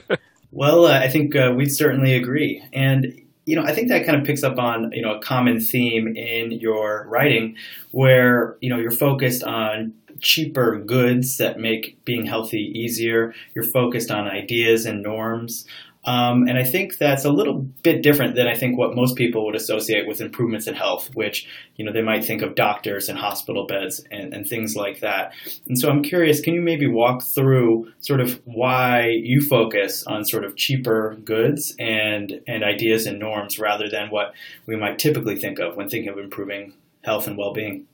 well, 0.52 0.86
uh, 0.86 0.98
I 0.98 1.08
think 1.08 1.34
uh, 1.34 1.52
we 1.56 1.66
certainly 1.68 2.14
agree. 2.14 2.62
And 2.72 3.23
you 3.46 3.56
know, 3.56 3.62
I 3.62 3.74
think 3.74 3.88
that 3.88 4.06
kind 4.06 4.18
of 4.18 4.24
picks 4.24 4.42
up 4.42 4.58
on 4.58 4.90
you 4.92 5.02
know 5.02 5.16
a 5.16 5.20
common 5.20 5.60
theme 5.60 6.16
in 6.16 6.52
your 6.52 7.06
writing, 7.08 7.56
where 7.90 8.56
you 8.60 8.70
know 8.70 8.78
you're 8.78 8.90
focused 8.90 9.42
on 9.42 9.94
cheaper 10.20 10.78
goods 10.80 11.36
that 11.38 11.58
make 11.58 12.02
being 12.04 12.24
healthy 12.26 12.72
easier. 12.74 13.34
You're 13.54 13.64
focused 13.64 14.10
on 14.10 14.26
ideas 14.26 14.86
and 14.86 15.02
norms. 15.02 15.66
Um, 16.04 16.46
and 16.48 16.58
I 16.58 16.64
think 16.64 16.98
that's 16.98 17.24
a 17.24 17.30
little 17.30 17.60
bit 17.82 18.02
different 18.02 18.34
than 18.34 18.46
I 18.46 18.54
think 18.54 18.78
what 18.78 18.94
most 18.94 19.16
people 19.16 19.46
would 19.46 19.54
associate 19.54 20.06
with 20.06 20.20
improvements 20.20 20.66
in 20.66 20.74
health, 20.74 21.10
which, 21.14 21.48
you 21.76 21.84
know, 21.84 21.92
they 21.92 22.02
might 22.02 22.24
think 22.24 22.42
of 22.42 22.54
doctors 22.54 23.08
and 23.08 23.18
hospital 23.18 23.66
beds 23.66 24.04
and, 24.10 24.34
and 24.34 24.46
things 24.46 24.76
like 24.76 25.00
that. 25.00 25.32
And 25.66 25.78
so 25.78 25.88
I'm 25.88 26.02
curious, 26.02 26.40
can 26.40 26.54
you 26.54 26.60
maybe 26.60 26.86
walk 26.86 27.22
through 27.22 27.92
sort 28.00 28.20
of 28.20 28.40
why 28.44 29.08
you 29.08 29.40
focus 29.40 30.04
on 30.06 30.24
sort 30.24 30.44
of 30.44 30.56
cheaper 30.56 31.16
goods 31.24 31.74
and, 31.78 32.40
and 32.46 32.62
ideas 32.62 33.06
and 33.06 33.18
norms 33.18 33.58
rather 33.58 33.88
than 33.88 34.08
what 34.10 34.34
we 34.66 34.76
might 34.76 34.98
typically 34.98 35.36
think 35.36 35.58
of 35.58 35.76
when 35.76 35.88
thinking 35.88 36.10
of 36.10 36.18
improving 36.18 36.74
health 37.02 37.26
and 37.26 37.38
well-being? 37.38 37.86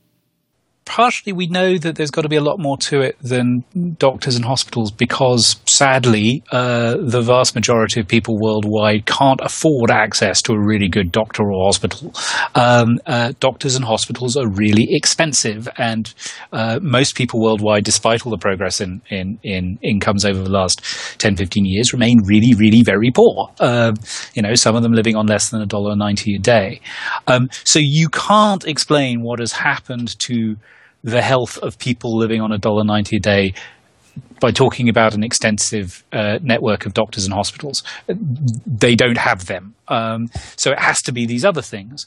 Partially 0.90 1.33
we 1.33 1.46
know 1.46 1.79
that 1.79 1.94
there's 1.94 2.11
got 2.11 2.22
to 2.22 2.29
be 2.29 2.35
a 2.35 2.40
lot 2.40 2.59
more 2.59 2.76
to 2.76 3.00
it 3.00 3.16
than 3.20 3.64
doctors 3.96 4.35
and 4.35 4.44
hospitals 4.44 4.90
because 4.90 5.61
sadly, 5.64 6.42
uh, 6.50 6.96
the 7.00 7.22
vast 7.22 7.55
majority 7.55 8.00
of 8.00 8.09
people 8.09 8.37
worldwide 8.38 9.07
can't 9.07 9.40
afford 9.40 9.90
access 9.90 10.42
to 10.42 10.53
a 10.53 10.59
really 10.59 10.88
good 10.88 11.12
doctor 11.12 11.44
or 11.44 11.64
hospital. 11.64 12.12
Um, 12.57 12.98
uh, 13.07 13.33
doctors 13.38 13.76
and 13.76 13.85
hospitals 13.85 14.37
are 14.37 14.48
really 14.48 14.88
expensive, 14.90 15.68
and 15.79 16.12
uh, 16.53 16.81
most 16.83 17.14
people 17.14 17.40
worldwide, 17.40 17.85
despite 17.85 18.26
all 18.26 18.31
the 18.31 18.38
progress 18.38 18.81
in, 18.81 19.00
in, 19.11 19.38
in, 19.44 19.79
incomes 19.81 20.24
over 20.24 20.42
the 20.42 20.50
last 20.50 20.83
10, 21.18 21.37
15 21.37 21.64
years, 21.64 21.92
remain 21.92 22.18
really, 22.26 22.53
really 22.55 22.83
very 22.83 23.12
poor. 23.12 23.48
Um, 23.61 23.94
you 24.35 24.42
know, 24.42 24.55
some 24.55 24.74
of 24.74 24.83
them 24.83 24.92
living 24.92 25.14
on 25.14 25.26
less 25.26 25.50
than 25.50 25.62
a 25.62 25.66
dollar 25.66 25.94
ninety 25.94 26.35
a 26.35 26.38
day. 26.38 26.81
Um, 27.29 27.48
so 27.64 27.79
you 27.81 28.09
can't 28.09 28.66
explain 28.66 29.22
what 29.22 29.38
has 29.38 29.53
happened 29.53 30.18
to 30.18 30.57
the 31.02 31.22
health 31.22 31.58
of 31.58 31.78
people 31.78 32.16
living 32.16 32.40
on 32.40 32.52
a 32.52 32.58
dollar 32.58 32.84
ninety 32.84 33.16
a 33.16 33.20
day 33.20 33.54
by 34.40 34.50
talking 34.50 34.88
about 34.88 35.14
an 35.14 35.22
extensive 35.22 36.02
uh, 36.12 36.38
network 36.42 36.86
of 36.86 36.94
doctors 36.94 37.24
and 37.24 37.34
hospitals. 37.34 37.82
They 38.66 38.94
don't 38.94 39.18
have 39.18 39.46
them, 39.46 39.74
um, 39.88 40.28
so 40.56 40.72
it 40.72 40.78
has 40.80 41.02
to 41.02 41.12
be 41.12 41.26
these 41.26 41.44
other 41.44 41.62
things. 41.62 42.06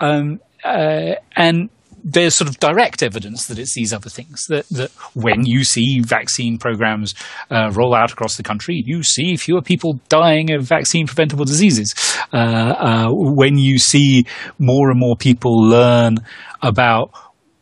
Um, 0.00 0.40
uh, 0.64 1.14
and 1.36 1.68
there's 2.04 2.34
sort 2.34 2.50
of 2.50 2.58
direct 2.58 3.02
evidence 3.02 3.46
that 3.46 3.58
it's 3.58 3.74
these 3.74 3.92
other 3.92 4.10
things 4.10 4.44
that, 4.48 4.68
that 4.68 4.90
when 5.14 5.46
you 5.46 5.64
see 5.64 6.00
vaccine 6.00 6.58
programs 6.58 7.14
uh, 7.50 7.70
roll 7.72 7.94
out 7.94 8.12
across 8.12 8.36
the 8.36 8.42
country, 8.42 8.82
you 8.84 9.02
see 9.02 9.36
fewer 9.36 9.62
people 9.62 9.98
dying 10.10 10.52
of 10.52 10.62
vaccine 10.62 11.06
preventable 11.06 11.46
diseases. 11.46 11.94
Uh, 12.32 12.36
uh, 12.36 13.08
when 13.10 13.56
you 13.56 13.78
see 13.78 14.26
more 14.58 14.90
and 14.90 15.00
more 15.00 15.16
people 15.16 15.62
learn 15.62 16.16
about 16.60 17.10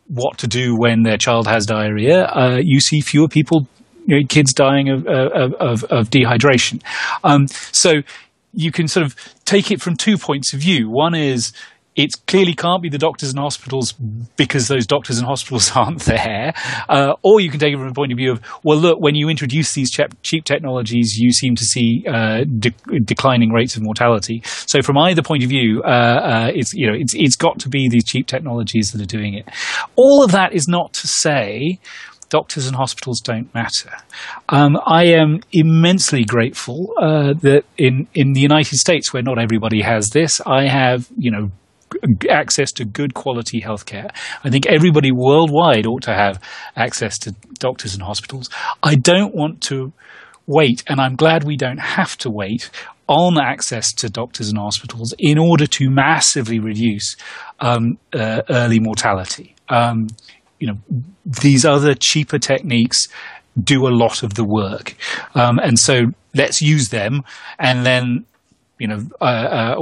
what 0.07 0.37
to 0.39 0.47
do 0.47 0.75
when 0.77 1.03
their 1.03 1.17
child 1.17 1.47
has 1.47 1.65
diarrhea, 1.65 2.25
uh, 2.25 2.59
you 2.61 2.79
see 2.79 3.01
fewer 3.01 3.27
people, 3.27 3.67
you 4.05 4.19
know, 4.19 4.27
kids 4.27 4.53
dying 4.53 4.89
of, 4.89 5.07
of, 5.07 5.53
of, 5.53 5.83
of 5.85 6.09
dehydration. 6.09 6.81
Um, 7.23 7.47
so 7.47 8.01
you 8.53 8.71
can 8.71 8.87
sort 8.87 9.05
of 9.05 9.15
take 9.45 9.71
it 9.71 9.81
from 9.81 9.95
two 9.95 10.17
points 10.17 10.53
of 10.53 10.59
view. 10.59 10.89
One 10.89 11.15
is 11.15 11.53
it 11.95 12.15
clearly 12.25 12.55
can't 12.55 12.81
be 12.81 12.89
the 12.89 12.97
doctors 12.97 13.29
and 13.29 13.39
hospitals 13.39 13.93
because 14.35 14.67
those 14.67 14.87
doctors 14.87 15.19
and 15.19 15.27
hospitals 15.27 15.71
aren't 15.75 16.01
there. 16.01 16.53
Uh, 16.89 17.13
or 17.21 17.39
you 17.39 17.49
can 17.49 17.59
take 17.59 17.73
it 17.73 17.77
from 17.77 17.87
a 17.87 17.93
point 17.93 18.11
of 18.11 18.17
view 18.17 18.31
of, 18.31 18.41
well, 18.63 18.77
look, 18.77 18.99
when 18.99 19.15
you 19.15 19.29
introduce 19.29 19.73
these 19.73 19.91
cheap 20.23 20.45
technologies, 20.45 21.17
you 21.17 21.31
seem 21.31 21.55
to 21.55 21.63
see 21.63 22.03
uh, 22.07 22.43
de- 22.43 22.99
declining 23.03 23.51
rates 23.51 23.75
of 23.75 23.83
mortality. 23.83 24.41
So 24.45 24.81
from 24.81 24.97
either 24.97 25.21
point 25.21 25.43
of 25.43 25.49
view, 25.49 25.83
uh, 25.83 25.87
uh, 25.87 26.51
it's 26.53 26.73
you 26.73 26.87
know 26.87 26.93
it's 26.93 27.13
it's 27.13 27.35
got 27.35 27.59
to 27.59 27.69
be 27.69 27.89
these 27.89 28.05
cheap 28.05 28.27
technologies 28.27 28.91
that 28.91 29.01
are 29.01 29.05
doing 29.05 29.33
it. 29.35 29.47
All 29.95 30.23
of 30.23 30.31
that 30.31 30.53
is 30.53 30.67
not 30.67 30.93
to 30.93 31.07
say 31.07 31.79
doctors 32.29 32.65
and 32.65 32.75
hospitals 32.75 33.21
don't 33.21 33.53
matter. 33.53 33.91
Um, 34.49 34.79
I 34.87 35.03
am 35.05 35.41
immensely 35.51 36.25
grateful 36.25 36.93
uh, 36.99 37.33
that 37.41 37.63
in 37.77 38.07
in 38.15 38.33
the 38.33 38.41
United 38.41 38.77
States, 38.77 39.13
where 39.13 39.21
not 39.21 39.37
everybody 39.37 39.81
has 39.81 40.09
this, 40.09 40.41
I 40.45 40.67
have 40.67 41.07
you 41.15 41.31
know 41.31 41.51
access 42.29 42.71
to 42.73 42.85
good 42.85 43.13
quality 43.13 43.61
healthcare. 43.61 44.09
I 44.43 44.49
think 44.49 44.65
everybody 44.67 45.11
worldwide 45.11 45.85
ought 45.85 46.03
to 46.03 46.13
have 46.13 46.41
access 46.75 47.17
to 47.19 47.33
doctors 47.59 47.93
and 47.93 48.03
hospitals. 48.03 48.49
I 48.81 48.95
don't 48.95 49.35
want 49.35 49.61
to 49.63 49.93
wait, 50.47 50.83
and 50.87 50.99
I'm 50.99 51.15
glad 51.15 51.43
we 51.43 51.57
don't 51.57 51.79
have 51.79 52.17
to 52.17 52.29
wait 52.29 52.69
on 53.07 53.37
access 53.39 53.91
to 53.93 54.09
doctors 54.09 54.49
and 54.49 54.57
hospitals 54.57 55.13
in 55.19 55.37
order 55.37 55.67
to 55.67 55.89
massively 55.89 56.59
reduce 56.59 57.15
um, 57.59 57.97
uh, 58.13 58.41
early 58.49 58.79
mortality. 58.79 59.55
Um, 59.69 60.07
you 60.59 60.67
know, 60.67 60.77
these 61.25 61.65
other 61.65 61.93
cheaper 61.93 62.39
techniques 62.39 63.07
do 63.61 63.87
a 63.87 63.93
lot 63.93 64.23
of 64.23 64.33
the 64.35 64.45
work, 64.45 64.95
um, 65.35 65.59
and 65.59 65.77
so 65.77 66.05
let's 66.33 66.61
use 66.61 66.89
them, 66.89 67.23
and 67.59 67.85
then 67.85 68.25
you 68.79 68.87
know, 68.87 68.99
uh, 69.21 69.23
uh, 69.23 69.75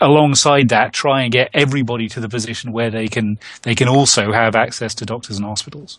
alongside 0.00 0.68
that, 0.70 0.92
try 0.92 1.22
and 1.22 1.32
get 1.32 1.50
everybody 1.52 2.08
to 2.08 2.20
the 2.20 2.28
position 2.28 2.72
where 2.72 2.90
they 2.90 3.08
can 3.08 3.38
they 3.62 3.74
can 3.74 3.88
also 3.88 4.32
have 4.32 4.54
access 4.54 4.94
to 4.96 5.06
doctors 5.06 5.36
and 5.36 5.46
hospitals. 5.46 5.98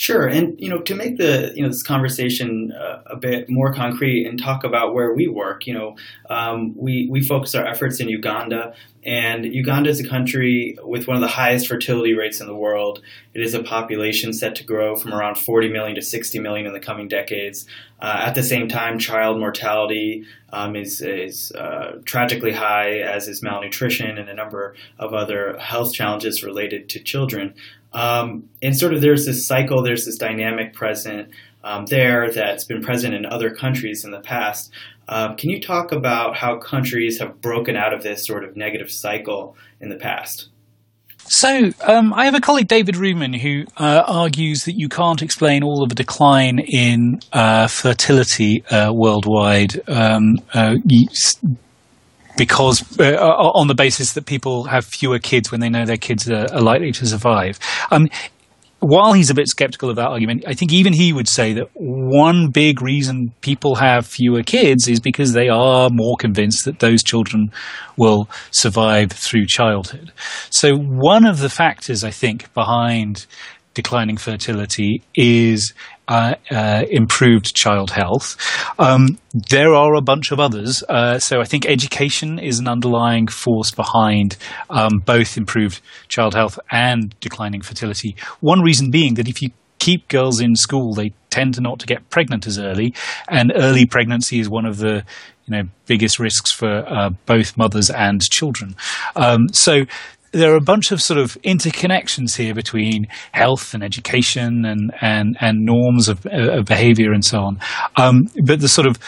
Sure, 0.00 0.26
and 0.26 0.58
you 0.58 0.70
know, 0.70 0.80
to 0.80 0.94
make 0.94 1.18
the 1.18 1.52
you 1.54 1.62
know 1.62 1.68
this 1.68 1.82
conversation 1.82 2.72
uh, 2.72 3.02
a 3.06 3.16
bit 3.16 3.50
more 3.50 3.72
concrete 3.72 4.26
and 4.26 4.40
talk 4.40 4.64
about 4.64 4.94
where 4.94 5.14
we 5.14 5.28
work, 5.28 5.66
you 5.66 5.74
know, 5.74 5.94
um, 6.30 6.74
we 6.74 7.06
we 7.10 7.20
focus 7.20 7.54
our 7.54 7.66
efforts 7.66 8.00
in 8.00 8.08
Uganda, 8.08 8.72
and 9.02 9.46
Uganda 9.46 9.88
is 9.88 9.98
a 9.98 10.08
country 10.08 10.76
with 10.82 11.06
one 11.06 11.16
of 11.16 11.22
the 11.22 11.28
highest 11.28 11.68
fertility 11.68 12.14
rates 12.14 12.40
in 12.40 12.46
the 12.46 12.54
world. 12.54 13.00
It 13.32 13.40
is 13.40 13.54
a 13.54 13.62
population 13.62 14.32
set 14.34 14.54
to 14.56 14.64
grow 14.64 14.94
from 14.94 15.14
around 15.14 15.36
40 15.38 15.70
million 15.70 15.94
to 15.94 16.02
60 16.02 16.38
million 16.40 16.66
in 16.66 16.74
the 16.74 16.80
coming 16.80 17.08
decades. 17.08 17.64
Uh, 18.00 18.24
at 18.26 18.34
the 18.34 18.42
same 18.42 18.68
time, 18.68 18.98
child 18.98 19.38
mortality 19.38 20.24
um, 20.52 20.76
is 20.76 21.00
is 21.00 21.50
uh, 21.52 21.98
tragically 22.04 22.52
high, 22.52 22.98
as 22.98 23.26
is 23.26 23.42
malnutrition 23.42 24.18
and 24.18 24.28
a 24.28 24.34
number 24.34 24.74
of 24.98 25.14
other 25.14 25.56
health 25.58 25.94
challenges 25.94 26.42
related 26.42 26.88
to 26.90 27.00
children. 27.00 27.54
Um, 27.92 28.48
and 28.62 28.76
sort 28.76 28.94
of 28.94 29.00
there's 29.00 29.26
this 29.26 29.46
cycle, 29.46 29.82
there's 29.82 30.04
this 30.04 30.16
dynamic 30.16 30.74
present 30.74 31.30
um, 31.62 31.86
there 31.86 32.30
that's 32.30 32.64
been 32.64 32.82
present 32.82 33.14
in 33.14 33.26
other 33.26 33.50
countries 33.50 34.04
in 34.04 34.10
the 34.10 34.20
past. 34.20 34.72
Uh, 35.10 35.34
can 35.34 35.50
you 35.50 35.60
talk 35.60 35.90
about 35.90 36.36
how 36.36 36.56
countries 36.56 37.18
have 37.18 37.40
broken 37.40 37.76
out 37.76 37.92
of 37.92 38.04
this 38.04 38.24
sort 38.24 38.44
of 38.44 38.56
negative 38.56 38.90
cycle 38.90 39.56
in 39.80 39.88
the 39.88 39.96
past? 39.96 40.48
So, 41.24 41.70
um, 41.86 42.14
I 42.14 42.24
have 42.24 42.34
a 42.34 42.40
colleague, 42.40 42.68
David 42.68 42.94
Roodman, 42.94 43.38
who 43.38 43.64
uh, 43.76 44.04
argues 44.06 44.64
that 44.64 44.74
you 44.76 44.88
can't 44.88 45.20
explain 45.20 45.62
all 45.62 45.82
of 45.82 45.88
the 45.88 45.94
decline 45.94 46.60
in 46.60 47.20
uh, 47.32 47.66
fertility 47.66 48.64
uh, 48.70 48.92
worldwide 48.94 49.80
um, 49.88 50.36
uh, 50.54 50.76
because 52.36 52.98
uh, 52.98 53.16
on 53.16 53.66
the 53.66 53.74
basis 53.74 54.14
that 54.14 54.26
people 54.26 54.64
have 54.64 54.84
fewer 54.84 55.18
kids 55.18 55.50
when 55.50 55.60
they 55.60 55.68
know 55.68 55.84
their 55.84 55.96
kids 55.96 56.30
are, 56.30 56.46
are 56.52 56.62
likely 56.62 56.92
to 56.92 57.06
survive. 57.06 57.58
Um, 57.90 58.08
while 58.80 59.12
he's 59.12 59.30
a 59.30 59.34
bit 59.34 59.46
skeptical 59.46 59.90
of 59.90 59.96
that 59.96 60.08
argument, 60.08 60.44
I 60.46 60.54
think 60.54 60.72
even 60.72 60.92
he 60.92 61.12
would 61.12 61.28
say 61.28 61.52
that 61.52 61.68
one 61.74 62.48
big 62.48 62.80
reason 62.80 63.32
people 63.42 63.76
have 63.76 64.06
fewer 64.06 64.42
kids 64.42 64.88
is 64.88 65.00
because 65.00 65.32
they 65.32 65.48
are 65.48 65.90
more 65.90 66.16
convinced 66.18 66.64
that 66.64 66.78
those 66.80 67.02
children 67.02 67.52
will 67.96 68.28
survive 68.50 69.12
through 69.12 69.46
childhood. 69.46 70.12
So, 70.48 70.76
one 70.76 71.26
of 71.26 71.40
the 71.40 71.50
factors 71.50 72.02
I 72.02 72.10
think 72.10 72.52
behind 72.54 73.26
declining 73.74 74.16
fertility 74.16 75.02
is 75.14 75.72
uh, 76.08 76.34
uh, 76.50 76.84
improved 76.90 77.54
child 77.54 77.90
health. 77.90 78.36
Um, 78.78 79.18
there 79.48 79.74
are 79.74 79.94
a 79.94 80.02
bunch 80.02 80.32
of 80.32 80.40
others. 80.40 80.82
Uh, 80.88 81.18
so 81.18 81.40
I 81.40 81.44
think 81.44 81.66
education 81.66 82.38
is 82.38 82.58
an 82.58 82.66
underlying 82.66 83.28
force 83.28 83.70
behind 83.70 84.36
um, 84.70 84.98
both 85.04 85.36
improved 85.36 85.80
child 86.08 86.34
health 86.34 86.58
and 86.70 87.14
declining 87.20 87.62
fertility. 87.62 88.16
One 88.40 88.60
reason 88.60 88.90
being 88.90 89.14
that 89.14 89.28
if 89.28 89.40
you 89.40 89.50
keep 89.78 90.08
girls 90.08 90.40
in 90.40 90.56
school, 90.56 90.94
they 90.94 91.12
tend 91.30 91.54
to 91.54 91.60
not 91.60 91.78
to 91.80 91.86
get 91.86 92.10
pregnant 92.10 92.46
as 92.46 92.58
early, 92.58 92.94
and 93.28 93.52
early 93.54 93.86
pregnancy 93.86 94.40
is 94.40 94.48
one 94.48 94.66
of 94.66 94.78
the 94.78 95.04
you 95.46 95.56
know 95.56 95.62
biggest 95.86 96.18
risks 96.18 96.52
for 96.52 96.84
uh, 96.86 97.10
both 97.26 97.56
mothers 97.56 97.90
and 97.90 98.20
children. 98.30 98.76
Um, 99.16 99.48
so 99.52 99.84
there 100.32 100.52
are 100.52 100.56
a 100.56 100.62
bunch 100.62 100.92
of 100.92 101.02
sort 101.02 101.18
of 101.18 101.36
interconnections 101.42 102.36
here 102.36 102.54
between 102.54 103.06
health 103.32 103.74
and 103.74 103.82
education 103.82 104.64
and 104.64 104.92
and 105.00 105.36
and 105.40 105.58
norms 105.60 106.08
of, 106.08 106.26
of 106.26 106.66
behavior 106.66 107.12
and 107.12 107.24
so 107.24 107.38
on. 107.38 107.58
Um, 107.96 108.28
but 108.44 108.60
the 108.60 108.68
sort 108.68 108.86
of 108.86 108.98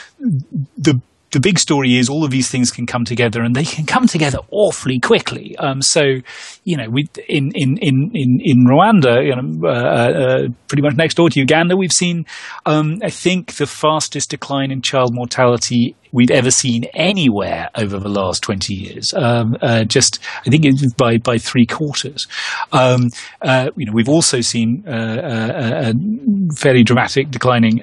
the 0.77 1.01
the 1.33 1.40
big 1.40 1.59
story 1.59 1.97
is 1.97 2.09
all 2.09 2.25
of 2.25 2.31
these 2.31 2.51
things 2.51 2.71
can 2.71 2.87
come 2.87 3.05
together 3.05 3.42
and 3.42 3.57
they 3.57 3.64
can 3.64 3.87
come 3.87 4.07
together 4.07 4.38
awfully 4.51 5.01
quickly. 5.01 5.57
Um, 5.59 5.81
so, 5.81 6.03
you 6.64 6.77
know, 6.77 6.88
we 6.90 7.09
in 7.29 7.51
in 7.55 7.79
in 7.79 8.11
in, 8.14 8.38
in 8.40 8.66
Rwanda, 8.66 9.25
you 9.25 9.35
know, 9.35 9.68
uh, 9.68 9.73
uh, 9.73 10.49
pretty 10.68 10.83
much 10.83 10.95
next 10.95 11.14
door 11.14 11.31
to 11.31 11.40
Uganda, 11.40 11.77
we've 11.77 11.92
seen, 11.92 12.27
um, 12.66 12.99
I 13.03 13.11
think, 13.11 13.55
the 13.55 13.66
fastest 13.66 14.31
decline 14.31 14.71
in 14.71 14.83
child 14.83 15.14
mortality 15.14 15.97
we've 16.12 16.31
ever 16.31 16.51
seen 16.51 16.85
anywhere 16.92 17.71
over 17.75 17.99
the 17.99 18.09
last 18.09 18.42
20 18.42 18.75
years. 18.75 19.14
Um, 19.14 19.57
uh, 19.62 19.85
just, 19.85 20.18
I 20.47 20.51
think 20.51 20.66
by, 20.99 21.16
by 21.16 21.38
three 21.38 21.64
quarters. 21.64 22.27
Um, 22.71 23.09
uh, 23.40 23.71
you 23.77 23.87
know, 23.87 23.92
we've 23.95 24.11
also 24.11 24.42
seen 24.42 24.85
uh, 24.87 24.90
uh 24.90 25.92
a 25.92 26.55
fairly 26.55 26.85
dramatic 26.85 27.31
declining 27.31 27.81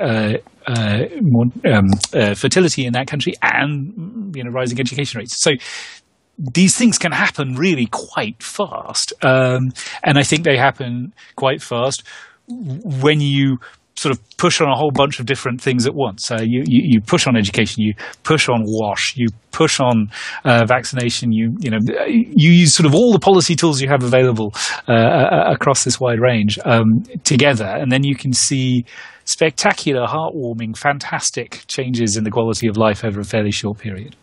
uh, 0.70 1.06
more, 1.22 1.46
um, 1.66 1.88
uh, 2.14 2.36
fertility 2.36 2.86
in 2.86 2.94
that 2.94 3.08
country 3.08 3.34
and 3.42 4.36
you 4.36 4.44
know 4.44 4.52
rising 4.52 4.80
education 4.80 5.20
rates. 5.20 5.42
So 5.42 5.52
these 6.38 6.78
things 6.78 6.98
can 6.98 7.12
happen 7.12 7.56
really 7.56 7.88
quite 7.88 8.42
fast, 8.42 9.14
um, 9.24 9.72
and 10.04 10.18
I 10.18 10.24
think 10.24 10.44
they 10.44 10.58
happen 10.58 11.14
quite 11.36 11.62
fast 11.62 12.04
when 12.48 13.20
you 13.20 13.58
sort 14.00 14.16
of 14.16 14.38
push 14.38 14.62
on 14.62 14.70
a 14.70 14.76
whole 14.76 14.92
bunch 14.92 15.20
of 15.20 15.26
different 15.26 15.60
things 15.60 15.86
at 15.86 15.94
once. 15.94 16.32
Uh, 16.32 16.40
you, 16.42 16.64
you, 16.66 16.82
you 16.86 17.02
push 17.02 17.28
on 17.28 17.36
education, 17.36 17.84
you 17.84 17.94
push 18.24 18.48
on 18.48 18.64
wash, 18.66 19.14
you 19.18 19.28
push 19.52 19.80
on 19.80 20.10
uh, 20.46 20.66
vaccination. 20.66 21.32
You 21.32 21.56
you 21.60 21.70
know 21.72 21.80
you 22.08 22.52
use 22.52 22.74
sort 22.74 22.86
of 22.86 22.96
all 22.96 23.12
the 23.12 23.20
policy 23.20 23.56
tools 23.56 23.82
you 23.82 23.90
have 23.90 24.04
available 24.04 24.54
uh 24.88 25.52
across 25.54 25.84
this 25.84 26.00
wide 26.00 26.20
range 26.20 26.58
um, 26.64 27.04
together, 27.24 27.66
and 27.66 27.92
then 27.92 28.04
you 28.04 28.16
can 28.16 28.34
see 28.34 28.86
spectacular, 29.30 30.08
heartwarming, 30.08 30.76
fantastic 30.76 31.64
changes 31.68 32.18
in 32.18 32.24
the 32.24 32.32
quality 32.32 32.68
of 32.68 32.76
life 32.76 33.06
over 33.06 33.20
a 33.20 33.24
fairly 33.24 33.52
short 33.52 33.78
period. 33.78 34.16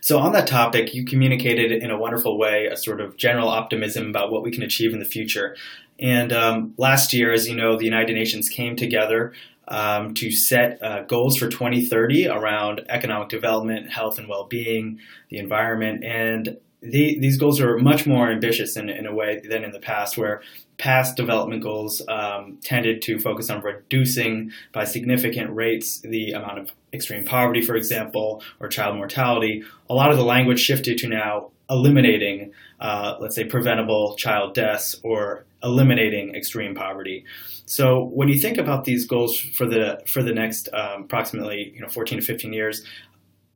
So, 0.00 0.18
on 0.18 0.32
that 0.32 0.48
topic, 0.48 0.92
you 0.92 1.04
communicated 1.04 1.70
in 1.70 1.90
a 1.90 1.96
wonderful 1.96 2.36
way 2.36 2.66
a 2.66 2.76
sort 2.76 3.00
of 3.00 3.16
general 3.16 3.48
optimism 3.48 4.08
about 4.08 4.32
what 4.32 4.42
we 4.42 4.50
can 4.50 4.64
achieve 4.64 4.92
in 4.92 4.98
the 4.98 5.04
future. 5.04 5.56
And 6.00 6.32
um, 6.32 6.74
last 6.78 7.12
year, 7.12 7.32
as 7.32 7.48
you 7.48 7.54
know, 7.54 7.76
the 7.76 7.84
United 7.84 8.14
Nations 8.14 8.48
came 8.48 8.74
together 8.74 9.34
um, 9.68 10.14
to 10.14 10.32
set 10.32 10.82
uh, 10.82 11.04
goals 11.04 11.36
for 11.36 11.48
2030 11.48 12.26
around 12.26 12.80
economic 12.88 13.28
development, 13.28 13.92
health 13.92 14.18
and 14.18 14.28
well 14.28 14.46
being, 14.48 14.98
the 15.28 15.38
environment. 15.38 16.02
And 16.02 16.56
the, 16.80 17.18
these 17.20 17.38
goals 17.38 17.60
are 17.60 17.78
much 17.78 18.04
more 18.04 18.32
ambitious 18.32 18.76
in, 18.76 18.88
in 18.88 19.06
a 19.06 19.14
way 19.14 19.42
than 19.48 19.62
in 19.62 19.70
the 19.70 19.78
past, 19.78 20.18
where 20.18 20.42
past 20.80 21.14
development 21.14 21.62
goals 21.62 22.00
um, 22.08 22.58
tended 22.64 23.02
to 23.02 23.18
focus 23.18 23.50
on 23.50 23.62
reducing 23.62 24.50
by 24.72 24.84
significant 24.84 25.54
rates 25.54 26.00
the 26.00 26.32
amount 26.32 26.58
of 26.58 26.70
extreme 26.92 27.24
poverty, 27.24 27.60
for 27.60 27.76
example, 27.76 28.42
or 28.60 28.68
child 28.68 28.96
mortality. 28.96 29.62
A 29.90 29.94
lot 29.94 30.10
of 30.10 30.16
the 30.16 30.24
language 30.24 30.58
shifted 30.58 30.96
to 30.98 31.08
now 31.08 31.50
eliminating, 31.68 32.52
uh, 32.80 33.16
let's 33.20 33.36
say, 33.36 33.44
preventable 33.44 34.16
child 34.16 34.54
deaths 34.54 34.98
or 35.04 35.44
eliminating 35.62 36.34
extreme 36.34 36.74
poverty. 36.74 37.24
So 37.66 38.10
when 38.14 38.28
you 38.28 38.40
think 38.40 38.56
about 38.56 38.84
these 38.84 39.06
goals 39.06 39.38
for 39.38 39.66
the 39.66 40.00
for 40.06 40.22
the 40.22 40.32
next 40.32 40.70
um, 40.72 41.02
approximately 41.04 41.72
you 41.74 41.82
know 41.82 41.88
14 41.88 42.20
to 42.20 42.24
15 42.24 42.52
years, 42.52 42.84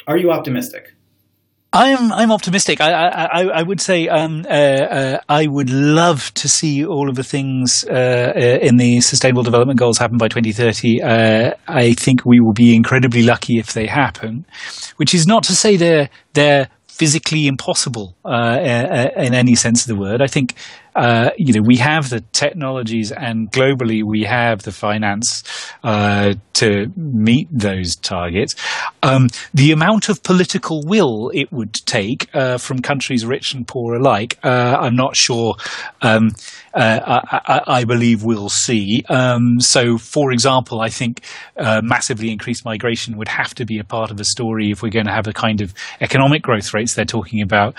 are 0.07 0.19
you 0.19 0.31
optimistic? 0.31 0.95
I'm 1.75 2.13
I'm 2.13 2.31
optimistic. 2.31 2.81
I 2.81 2.93
I, 2.93 3.43
I 3.47 3.63
would 3.63 3.81
say 3.81 4.07
um, 4.07 4.47
uh, 4.49 4.53
uh, 4.53 5.19
I 5.29 5.49
would 5.49 5.71
love 5.71 6.33
to 6.35 6.49
see 6.49 6.87
all 6.87 7.09
of 7.09 7.17
the 7.17 7.25
things 7.25 7.85
uh, 7.91 8.33
uh 8.37 8.59
in 8.63 8.77
the 8.77 9.01
Sustainable 9.01 9.43
Development 9.43 9.79
Goals 9.79 9.99
happen 9.99 10.17
by 10.17 10.29
2030. 10.29 11.03
Uh, 11.03 11.55
I 11.67 11.95
think 11.95 12.25
we 12.25 12.39
will 12.39 12.53
be 12.53 12.77
incredibly 12.77 13.25
lucky 13.25 13.59
if 13.59 13.73
they 13.73 13.89
happen, 13.89 14.47
which 14.99 15.15
is 15.15 15.27
not 15.27 15.43
to 15.45 15.57
say 15.57 15.77
they're 15.77 16.11
they're 16.35 16.69
physically 16.87 17.49
impossible 17.49 18.15
uh, 18.25 18.57
in 19.17 19.35
any 19.35 19.57
sense 19.57 19.83
of 19.83 19.89
the 19.89 20.01
word. 20.01 20.23
I 20.23 20.29
think 20.29 20.55
uh, 20.95 21.31
you 21.37 21.53
know, 21.53 21.63
we 21.65 21.77
have 21.77 22.11
the 22.11 22.21
technologies 22.33 23.11
and 23.11 23.51
globally 23.51 24.03
we 24.05 24.23
have 24.23 24.63
the 24.63 24.73
finance 24.73 25.43
uh, 25.83 26.35
to 26.55 26.87
meet 26.97 27.49
those 27.51 27.97
targets. 27.97 28.55
Um, 29.03 29.29
the 29.53 29.73
amount 29.73 30.09
of 30.09 30.23
political 30.23 30.83
will 30.85 31.31
it 31.35 31.53
would 31.53 31.75
take 31.75 32.33
uh, 32.35 32.59
from 32.59 32.81
countries 32.81 33.27
rich 33.27 33.55
and 33.55 33.67
poor 33.67 33.95
alike, 33.95 34.39
uh, 34.45 34.77
I'm 34.81 34.95
not 34.95 35.17
sure. 35.17 35.57
Um, 36.01 36.31
uh, 36.73 37.21
I, 37.31 37.61
I, 37.67 37.85
believe 37.85 38.25
we'll 38.25 38.49
see. 38.49 39.05
Um, 39.09 39.61
so, 39.61 39.97
for 39.97 40.33
example, 40.33 40.81
I 40.81 40.89
think 40.89 41.21
massively 41.57 42.33
increased 42.33 42.65
migration 42.65 43.17
would 43.17 43.29
have 43.29 43.55
to 43.55 43.65
be 43.65 43.79
a 43.79 43.85
part 43.85 44.11
of 44.11 44.17
the 44.17 44.25
story 44.25 44.71
if 44.71 44.83
we're 44.83 44.91
going 44.91 45.07
to 45.07 45.13
have 45.13 45.25
the 45.25 45.33
kind 45.33 45.61
of 45.61 45.73
economic 46.01 46.43
growth 46.43 46.75
rates 46.75 46.95
they're 46.95 47.05
talking 47.05 47.43
about 47.43 47.77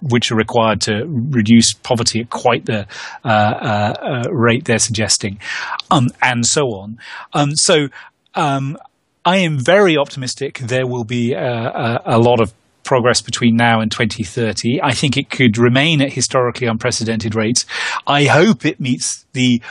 which 0.00 0.30
are 0.30 0.36
required 0.36 0.80
to 0.82 1.04
reduce 1.06 1.72
poverty 1.72 2.20
at 2.20 2.30
quite 2.30 2.66
the 2.66 2.86
uh, 3.24 3.28
uh, 3.28 3.94
uh, 4.00 4.30
rate 4.30 4.64
they're 4.64 4.78
suggesting, 4.78 5.38
um, 5.90 6.08
and 6.22 6.46
so 6.46 6.62
on. 6.62 6.98
Um, 7.32 7.54
so 7.54 7.88
um, 8.34 8.76
I 9.24 9.38
am 9.38 9.58
very 9.58 9.96
optimistic 9.96 10.58
there 10.58 10.86
will 10.86 11.04
be 11.04 11.32
a, 11.32 12.00
a, 12.04 12.18
lot 12.18 12.40
of 12.40 12.52
progress 12.82 13.22
between 13.22 13.56
now 13.56 13.80
and 13.80 13.90
2030. 13.90 14.80
I 14.82 14.92
think 14.92 15.16
it 15.16 15.30
could 15.30 15.58
remain 15.58 16.02
at 16.02 16.12
historically 16.12 16.66
unprecedented 16.66 17.34
rates. 17.34 17.64
I 18.06 18.24
hope 18.24 18.64
it 18.64 18.80
meets 18.80 19.24
the 19.32 19.62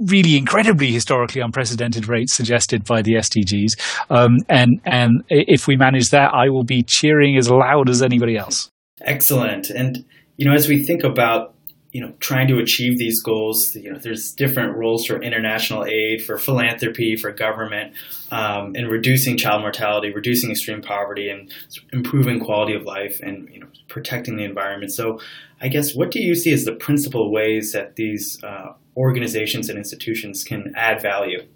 really 0.00 0.36
incredibly 0.36 0.90
historically 0.90 1.42
unprecedented 1.42 2.08
rates 2.08 2.34
suggested 2.34 2.84
by 2.84 3.02
the 3.02 3.14
SDGs. 3.14 3.78
Um, 4.08 4.38
and 4.48 4.80
and 4.84 5.24
if 5.28 5.66
we 5.66 5.76
manage 5.76 6.10
that, 6.10 6.32
I 6.32 6.48
will 6.48 6.64
be 6.64 6.82
cheering 6.82 7.36
as 7.36 7.50
loud 7.50 7.88
as 7.88 8.02
anybody 8.02 8.36
else. 8.36 8.69
Excellent. 9.02 9.70
And 9.70 10.04
you 10.36 10.46
know, 10.46 10.54
as 10.54 10.68
we 10.68 10.84
think 10.84 11.04
about 11.04 11.54
you 11.92 12.00
know 12.00 12.12
trying 12.20 12.48
to 12.48 12.58
achieve 12.58 12.98
these 12.98 13.20
goals, 13.22 13.74
you 13.74 13.92
know, 13.92 13.98
there's 13.98 14.32
different 14.32 14.76
roles 14.76 15.06
for 15.06 15.20
international 15.22 15.84
aid, 15.84 16.22
for 16.22 16.38
philanthropy, 16.38 17.16
for 17.16 17.32
government, 17.32 17.94
um, 18.30 18.74
in 18.76 18.86
reducing 18.86 19.36
child 19.36 19.62
mortality, 19.62 20.12
reducing 20.12 20.50
extreme 20.50 20.82
poverty, 20.82 21.28
and 21.28 21.52
improving 21.92 22.40
quality 22.40 22.74
of 22.74 22.84
life, 22.84 23.20
and 23.22 23.48
you 23.52 23.60
know, 23.60 23.66
protecting 23.88 24.36
the 24.36 24.44
environment. 24.44 24.92
So, 24.92 25.20
I 25.60 25.68
guess 25.68 25.94
what 25.94 26.10
do 26.10 26.20
you 26.20 26.34
see 26.34 26.52
as 26.52 26.64
the 26.64 26.72
principal 26.72 27.32
ways 27.32 27.72
that 27.72 27.96
these 27.96 28.38
uh, 28.42 28.72
organizations 28.96 29.68
and 29.68 29.78
institutions 29.78 30.44
can 30.44 30.72
add 30.76 31.02
value? 31.02 31.46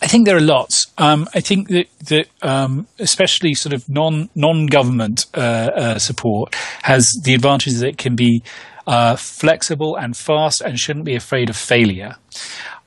I 0.00 0.06
think 0.06 0.26
there 0.26 0.36
are 0.36 0.40
lots. 0.40 0.86
Um, 0.96 1.28
I 1.34 1.40
think 1.40 1.68
that 1.68 1.86
that 2.08 2.28
um, 2.42 2.86
especially 2.98 3.54
sort 3.54 3.72
of 3.72 3.88
non 3.88 4.30
non 4.34 4.66
government 4.66 5.26
uh, 5.34 5.70
uh, 5.74 5.98
support 5.98 6.54
has 6.82 7.10
the 7.24 7.34
advantage 7.34 7.74
that 7.74 7.88
it 7.88 7.98
can 7.98 8.14
be 8.14 8.42
uh, 8.86 9.16
flexible 9.16 9.96
and 9.96 10.16
fast 10.16 10.60
and 10.60 10.78
shouldn't 10.78 11.04
be 11.04 11.14
afraid 11.14 11.50
of 11.50 11.56
failure. 11.56 12.16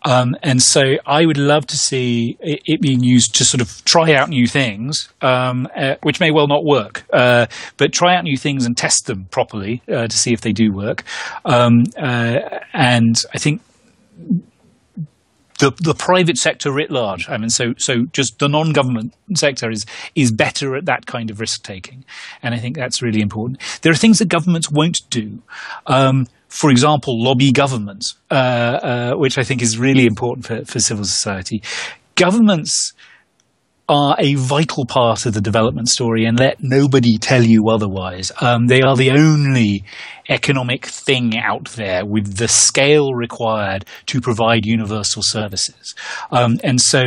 Um, 0.03 0.35
and 0.41 0.61
so 0.63 0.95
I 1.05 1.25
would 1.25 1.37
love 1.37 1.67
to 1.67 1.77
see 1.77 2.37
it, 2.39 2.61
it, 2.65 2.81
being 2.81 3.03
used 3.03 3.35
to 3.35 3.45
sort 3.45 3.61
of 3.61 3.85
try 3.85 4.13
out 4.13 4.29
new 4.29 4.47
things, 4.47 5.09
um, 5.21 5.67
uh, 5.77 5.95
which 6.01 6.19
may 6.19 6.31
well 6.31 6.47
not 6.47 6.63
work, 6.65 7.03
uh, 7.13 7.45
but 7.77 7.93
try 7.93 8.15
out 8.15 8.23
new 8.23 8.37
things 8.37 8.65
and 8.65 8.75
test 8.75 9.05
them 9.05 9.25
properly 9.29 9.83
uh, 9.87 10.07
to 10.07 10.17
see 10.17 10.33
if 10.33 10.41
they 10.41 10.53
do 10.53 10.73
work. 10.73 11.03
Um, 11.45 11.83
uh, 12.01 12.39
and 12.73 13.15
I 13.33 13.37
think 13.37 13.61
the 15.61 15.71
the 15.79 15.93
private 15.93 16.37
sector 16.37 16.71
writ 16.71 16.91
large. 16.91 17.29
I 17.29 17.37
mean, 17.37 17.49
so 17.49 17.73
so 17.77 18.05
just 18.11 18.39
the 18.39 18.49
non-government 18.49 19.13
sector 19.35 19.69
is 19.69 19.85
is 20.15 20.31
better 20.31 20.75
at 20.75 20.85
that 20.85 21.05
kind 21.05 21.29
of 21.29 21.39
risk 21.39 21.63
taking, 21.63 22.03
and 22.43 22.53
I 22.53 22.57
think 22.57 22.75
that's 22.75 23.01
really 23.01 23.21
important. 23.21 23.61
There 23.81 23.91
are 23.91 23.95
things 23.95 24.19
that 24.19 24.27
governments 24.27 24.69
won't 24.69 24.99
do. 25.09 25.41
Um, 25.85 26.27
for 26.49 26.69
example, 26.69 27.23
lobby 27.23 27.51
governments, 27.53 28.15
uh, 28.29 28.33
uh, 28.33 29.13
which 29.13 29.37
I 29.37 29.43
think 29.43 29.61
is 29.61 29.77
really 29.77 30.05
important 30.05 30.45
for, 30.45 30.65
for 30.65 30.79
civil 30.81 31.05
society. 31.05 31.63
Governments 32.15 32.93
are 33.91 34.15
a 34.19 34.35
vital 34.35 34.85
part 34.85 35.25
of 35.25 35.33
the 35.33 35.41
development 35.41 35.89
story, 35.89 36.23
and 36.23 36.39
let 36.39 36.63
nobody 36.63 37.17
tell 37.17 37.43
you 37.43 37.69
otherwise. 37.69 38.31
Um, 38.39 38.67
they 38.67 38.81
are 38.81 38.95
the 38.95 39.11
only 39.11 39.83
economic 40.29 40.85
thing 40.85 41.37
out 41.37 41.65
there 41.71 42.05
with 42.05 42.37
the 42.37 42.47
scale 42.47 43.13
required 43.13 43.83
to 44.05 44.21
provide 44.21 44.65
universal 44.65 45.21
services. 45.21 45.93
Um, 46.31 46.57
and 46.63 46.79
so, 46.79 47.01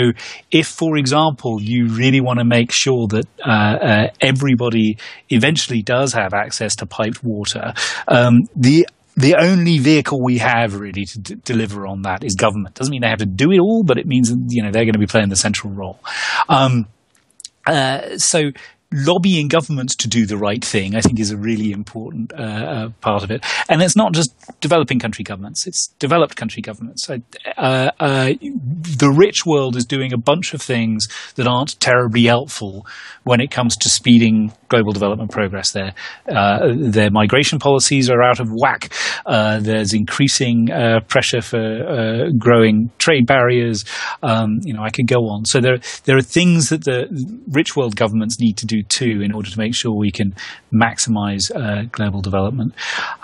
if, 0.51 0.67
for 0.67 0.99
example, 0.99 1.59
you 1.59 1.87
really 1.89 2.21
want 2.21 2.39
to 2.41 2.45
make 2.45 2.71
sure 2.71 3.07
that 3.09 3.27
uh, 3.43 3.51
uh, 3.51 4.09
everybody 4.21 4.99
eventually 5.31 5.81
does 5.81 6.13
have 6.13 6.35
access 6.35 6.77
to 6.77 6.87
piped 6.87 7.25
water, 7.25 7.73
um, 8.09 8.43
the 8.55 8.87
the 9.17 9.37
only 9.37 9.79
vehicle 9.79 10.21
we 10.21 10.39
have 10.39 10.79
really 10.79 11.05
to 11.05 11.19
d- 11.19 11.37
deliver 11.45 11.87
on 11.87 12.03
that 12.03 12.25
is 12.25 12.35
government. 12.35 12.75
Doesn't 12.75 12.91
mean 12.91 13.03
they 13.03 13.09
have 13.09 13.19
to 13.19 13.27
do 13.27 13.53
it 13.53 13.59
all, 13.61 13.85
but 13.85 13.99
it 13.99 14.07
means 14.07 14.33
you 14.49 14.63
know 14.63 14.71
they're 14.71 14.85
going 14.85 14.95
to 14.95 14.99
be 14.99 15.07
playing 15.07 15.29
the 15.29 15.37
central 15.37 15.73
role. 15.73 16.01
Um, 16.49 16.87
uh, 17.67 18.19
so 18.19 18.53
lobbying 18.95 19.49
governments 19.49 19.97
to 19.97 20.09
do 20.09 20.25
the 20.25 20.37
right 20.37 20.65
thing, 20.65 20.95
I 20.95 21.01
think, 21.01 21.19
is 21.19 21.33
a 21.33 21.37
really 21.37 21.73
important 21.73 22.33
uh, 22.33 22.43
uh, 22.43 22.89
part 23.01 23.25
of 23.25 23.31
it. 23.31 23.45
And 23.69 23.83
it's 23.83 23.97
not 23.97 24.13
just 24.13 24.33
developing 24.61 25.01
country 25.01 25.25
governments; 25.25 25.67
it's 25.67 25.89
developed 25.99 26.37
country 26.37 26.63
governments. 26.63 27.11
Uh, 27.11 27.19
uh, 27.59 28.33
the 28.41 29.13
rich 29.15 29.45
world 29.45 29.77
is 29.77 29.85
doing 29.85 30.13
a 30.13 30.17
bunch 30.17 30.55
of 30.55 30.63
things 30.63 31.09
that 31.35 31.49
aren't 31.49 31.79
terribly 31.81 32.25
helpful 32.25 32.87
when 33.25 33.41
it 33.41 33.51
comes 33.51 33.77
to 33.79 33.89
speeding 33.89 34.53
global 34.69 34.93
development 34.93 35.31
progress. 35.31 35.73
Their 35.73 35.93
uh, 36.29 36.73
their 36.77 37.11
migration 37.11 37.59
policies 37.59 38.09
are 38.09 38.23
out 38.23 38.39
of 38.39 38.49
whack. 38.53 38.93
Uh, 39.27 39.59
there's 39.59 39.93
increasing 39.93 40.69
pressure 41.09 41.43
for 41.43 42.31
growing 42.39 42.91
trade 42.99 43.27
barriers. 43.27 43.85
Um, 44.23 44.61
you 44.63 44.73
know, 44.73 44.83
I 44.83 44.91
could 44.91 45.09
go 45.09 45.29
on. 45.29 45.47
So 45.47 45.61
there 45.61 45.79
there 46.05 46.17
are 46.17 46.23
things 46.23 46.69
that 46.69 46.85
the 46.85 47.09
rich 47.49 47.75
world 47.77 47.97
governments 47.97 48.39
need 48.39 48.57
to 48.59 48.67
do 48.67 48.84
too 48.89 49.21
in 49.23 49.33
order 49.33 49.51
to 49.51 49.59
make 49.59 49.75
sure 49.75 49.93
we 49.93 50.11
can 50.11 50.35
maximize 50.73 51.55
uh, 51.55 51.85
global 51.93 52.21
development. 52.21 52.75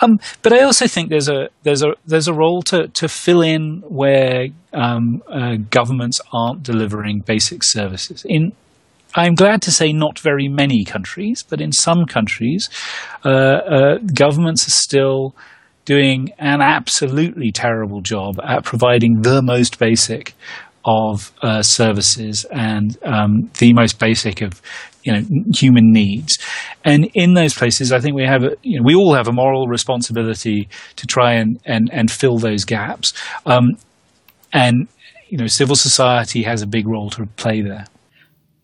Um, 0.01 0.18
but 0.42 0.53
I 0.53 0.62
also 0.62 0.87
think 0.87 1.11
there's 1.11 1.29
a 1.29 1.49
there's 1.62 1.83
a 1.83 1.94
there's 2.07 2.29
a 2.29 2.35
role 2.35 2.62
to 2.62 2.88
to 2.88 3.09
fill 3.09 3.42
in 3.42 3.83
where 3.88 4.49
um, 4.73 5.23
uh, 5.31 5.57
governments 5.70 6.20
aren't 6.33 6.62
delivering 6.62 7.20
basic 7.20 7.62
services. 7.64 8.25
In 8.29 8.53
I'm 9.14 9.35
glad 9.35 9.61
to 9.62 9.73
say 9.73 9.92
not 9.92 10.20
very 10.20 10.49
many 10.49 10.85
countries, 10.85 11.42
but 11.42 11.61
in 11.61 11.73
some 11.73 12.07
countries, 12.07 12.68
uh, 13.25 13.29
uh 13.29 13.99
governments 14.14 14.66
are 14.68 14.73
still 14.73 15.35
doing 15.85 16.31
an 16.38 16.61
absolutely 16.61 17.51
terrible 17.51 18.01
job 18.01 18.38
at 18.44 18.64
providing 18.64 19.23
the 19.23 19.42
most 19.42 19.79
basic 19.79 20.35
of 20.85 21.33
uh, 21.42 21.62
services 21.62 22.46
and 22.51 22.96
um, 23.05 23.51
the 23.59 23.73
most 23.73 23.99
basic 23.99 24.40
of 24.40 24.62
you 25.02 25.12
know 25.12 25.22
human 25.54 25.92
needs. 25.92 26.38
And 26.84 27.10
in 27.14 27.34
those 27.34 27.54
places 27.54 27.92
i 27.92 28.00
think 28.00 28.14
we 28.14 28.24
have 28.24 28.42
you 28.62 28.78
know, 28.78 28.84
we 28.84 28.94
all 28.94 29.14
have 29.14 29.28
a 29.28 29.32
moral 29.32 29.66
responsibility 29.66 30.68
to 30.96 31.06
try 31.06 31.34
and 31.34 31.60
and, 31.64 31.90
and 31.92 32.10
fill 32.10 32.38
those 32.38 32.64
gaps. 32.64 33.12
Um, 33.46 33.76
and 34.52 34.88
you 35.28 35.38
know 35.38 35.46
civil 35.46 35.76
society 35.76 36.42
has 36.42 36.62
a 36.62 36.66
big 36.66 36.86
role 36.86 37.10
to 37.10 37.26
play 37.36 37.62
there. 37.62 37.84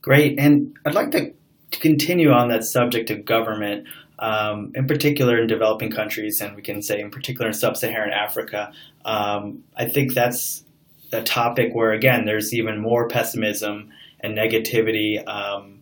Great. 0.02 0.38
And 0.38 0.76
i'd 0.86 0.94
like 0.94 1.10
to, 1.12 1.32
continue 1.72 2.30
on 2.30 2.48
that 2.48 2.62
subject 2.62 3.10
of 3.10 3.24
government 3.24 3.86
um, 4.20 4.70
in 4.74 4.86
particular 4.86 5.36
in 5.36 5.46
developing 5.48 5.90
countries 5.90 6.40
and 6.40 6.54
we 6.54 6.62
can 6.62 6.80
say 6.80 7.00
in 7.00 7.10
particular 7.10 7.48
in 7.48 7.52
sub-saharan 7.52 8.12
africa. 8.12 8.72
Um, 9.04 9.64
i 9.76 9.84
think 9.84 10.14
that's 10.14 10.64
a 11.12 11.22
topic 11.22 11.74
where 11.74 11.92
again 11.92 12.24
there's 12.24 12.54
even 12.54 12.80
more 12.80 13.08
pessimism 13.08 13.90
and 14.20 14.36
negativity 14.36 15.26
um, 15.28 15.80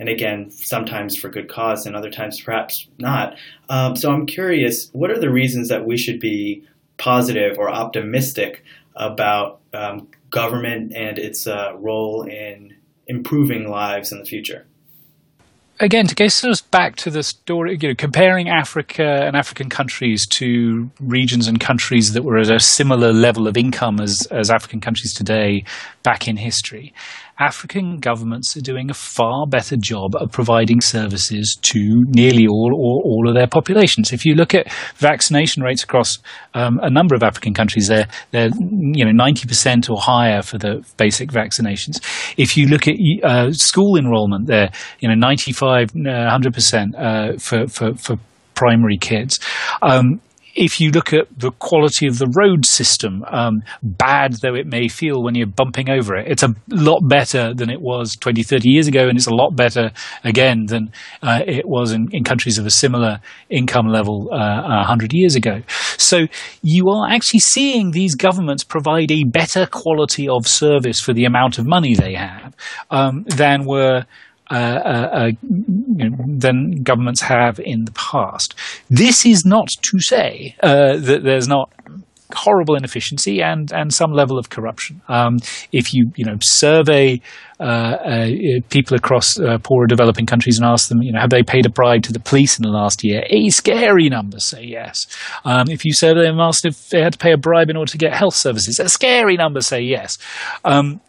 and 0.00 0.08
again 0.08 0.50
sometimes 0.50 1.16
for 1.16 1.28
good 1.28 1.48
cause 1.48 1.86
and 1.86 1.94
other 1.94 2.10
times 2.10 2.40
perhaps 2.40 2.88
not 2.98 3.36
um, 3.68 3.94
so 3.94 4.10
i'm 4.10 4.26
curious 4.26 4.90
what 4.92 5.10
are 5.10 5.20
the 5.20 5.30
reasons 5.30 5.68
that 5.68 5.86
we 5.86 5.96
should 5.96 6.18
be 6.18 6.64
positive 6.96 7.58
or 7.58 7.70
optimistic 7.70 8.64
about 8.96 9.60
um, 9.72 10.08
government 10.30 10.92
and 10.94 11.18
its 11.18 11.46
uh, 11.46 11.72
role 11.76 12.22
in 12.22 12.74
improving 13.06 13.68
lives 13.68 14.10
in 14.10 14.18
the 14.18 14.24
future 14.24 14.66
again, 15.80 16.06
to 16.06 16.14
get 16.14 16.44
us 16.44 16.60
back 16.60 16.96
to 16.96 17.10
the 17.10 17.22
story, 17.22 17.76
you 17.80 17.88
know, 17.88 17.94
comparing 17.94 18.48
Africa 18.48 19.02
and 19.02 19.36
African 19.36 19.68
countries 19.68 20.26
to 20.26 20.90
regions 21.00 21.48
and 21.48 21.58
countries 21.58 22.12
that 22.12 22.22
were 22.22 22.38
at 22.38 22.50
a 22.50 22.60
similar 22.60 23.12
level 23.12 23.48
of 23.48 23.56
income 23.56 23.98
as, 24.00 24.26
as 24.30 24.50
African 24.50 24.80
countries 24.80 25.12
today 25.12 25.64
back 26.02 26.28
in 26.28 26.36
history. 26.36 26.94
African 27.40 27.96
governments 27.98 28.54
are 28.56 28.60
doing 28.60 28.90
a 28.90 28.94
far 28.94 29.46
better 29.46 29.76
job 29.76 30.14
of 30.14 30.30
providing 30.30 30.82
services 30.82 31.56
to 31.62 32.04
nearly 32.08 32.46
all 32.46 32.70
or 32.74 33.02
all 33.02 33.28
of 33.28 33.34
their 33.34 33.46
populations. 33.46 34.12
If 34.12 34.26
you 34.26 34.34
look 34.34 34.54
at 34.54 34.70
vaccination 34.96 35.62
rates 35.62 35.82
across 35.82 36.18
um, 36.52 36.78
a 36.82 36.90
number 36.90 37.14
of 37.14 37.22
African 37.22 37.54
countries, 37.54 37.88
they're 37.88 38.08
they're 38.30 38.50
you 38.58 39.04
know 39.06 39.12
ninety 39.12 39.48
percent 39.48 39.88
or 39.88 39.98
higher 39.98 40.42
for 40.42 40.58
the 40.58 40.86
basic 40.98 41.30
vaccinations. 41.30 41.96
If 42.36 42.58
you 42.58 42.68
look 42.68 42.86
at 42.86 42.96
uh, 43.24 43.52
school 43.52 43.96
enrollment, 43.96 44.46
they're 44.46 44.70
you 45.00 45.08
know 45.08 45.14
ninety 45.14 45.52
five, 45.52 45.90
uh, 45.96 46.28
hundred 46.28 46.52
percent 46.52 46.94
uh, 46.94 47.38
for 47.38 47.66
for 47.68 47.94
for 47.94 48.16
primary 48.54 48.98
kids. 48.98 49.40
Um, 49.80 50.20
if 50.54 50.80
you 50.80 50.90
look 50.90 51.12
at 51.12 51.26
the 51.36 51.50
quality 51.52 52.06
of 52.06 52.18
the 52.18 52.32
road 52.36 52.66
system, 52.66 53.24
um, 53.28 53.62
bad 53.82 54.34
though 54.42 54.54
it 54.54 54.66
may 54.66 54.88
feel 54.88 55.22
when 55.22 55.34
you're 55.34 55.46
bumping 55.46 55.90
over 55.90 56.16
it, 56.16 56.28
it's 56.28 56.42
a 56.42 56.54
lot 56.68 57.00
better 57.08 57.54
than 57.54 57.70
it 57.70 57.80
was 57.80 58.16
20, 58.16 58.42
30 58.42 58.68
years 58.68 58.86
ago, 58.86 59.08
and 59.08 59.16
it's 59.16 59.26
a 59.26 59.34
lot 59.34 59.50
better 59.56 59.90
again 60.24 60.66
than 60.66 60.92
uh, 61.22 61.40
it 61.46 61.66
was 61.66 61.92
in, 61.92 62.08
in, 62.12 62.24
countries 62.24 62.58
of 62.58 62.66
a 62.66 62.70
similar 62.70 63.20
income 63.48 63.88
level 63.88 64.28
uh, 64.32 64.62
100 64.62 65.12
years 65.12 65.34
ago. 65.34 65.62
So 65.96 66.26
you 66.62 66.88
are 66.90 67.10
actually 67.10 67.40
seeing 67.40 67.90
these 67.90 68.14
governments 68.14 68.64
provide 68.64 69.10
a 69.10 69.24
better 69.24 69.66
quality 69.66 70.28
of 70.28 70.46
service 70.46 71.00
for 71.00 71.12
the 71.12 71.24
amount 71.24 71.58
of 71.58 71.66
money 71.66 71.94
they 71.94 72.14
have 72.14 72.54
um, 72.90 73.24
than 73.24 73.64
were 73.64 74.04
uh, 74.50 74.54
uh, 74.54 75.10
uh, 75.12 75.30
you 76.00 76.10
know, 76.10 76.16
than 76.26 76.82
governments 76.82 77.22
have 77.22 77.60
in 77.60 77.84
the 77.84 77.92
past. 77.92 78.54
This 78.88 79.26
is 79.26 79.44
not 79.44 79.68
to 79.82 80.00
say 80.00 80.56
uh, 80.62 80.96
that 80.96 81.22
there's 81.24 81.48
not 81.48 81.70
horrible 82.34 82.76
inefficiency 82.76 83.42
and 83.42 83.72
and 83.72 83.92
some 83.92 84.12
level 84.12 84.38
of 84.38 84.50
corruption. 84.50 85.00
Um, 85.08 85.38
if 85.72 85.92
you 85.92 86.10
you 86.16 86.24
know 86.24 86.36
survey 86.40 87.20
uh, 87.58 87.62
uh, 87.62 88.28
people 88.70 88.96
across 88.96 89.38
uh, 89.38 89.58
poorer 89.58 89.86
developing 89.86 90.26
countries 90.26 90.58
and 90.58 90.66
ask 90.66 90.88
them, 90.88 91.02
you 91.02 91.12
know, 91.12 91.20
have 91.20 91.30
they 91.30 91.42
paid 91.42 91.66
a 91.66 91.68
bribe 91.68 92.02
to 92.04 92.12
the 92.12 92.20
police 92.20 92.58
in 92.58 92.62
the 92.62 92.70
last 92.70 93.04
year? 93.04 93.22
A 93.28 93.50
scary 93.50 94.08
number 94.08 94.38
say 94.38 94.64
yes. 94.64 95.06
Um, 95.44 95.68
if 95.68 95.84
you 95.84 95.92
survey 95.92 96.22
them, 96.22 96.40
ask 96.40 96.64
if 96.64 96.88
they 96.88 97.02
had 97.02 97.12
to 97.12 97.18
pay 97.18 97.32
a 97.32 97.36
bribe 97.36 97.68
in 97.68 97.76
order 97.76 97.92
to 97.92 97.98
get 97.98 98.14
health 98.14 98.34
services, 98.34 98.78
a 98.78 98.88
scary 98.88 99.36
number 99.36 99.60
say 99.60 99.80
yes. 99.82 100.16
Um, 100.64 101.00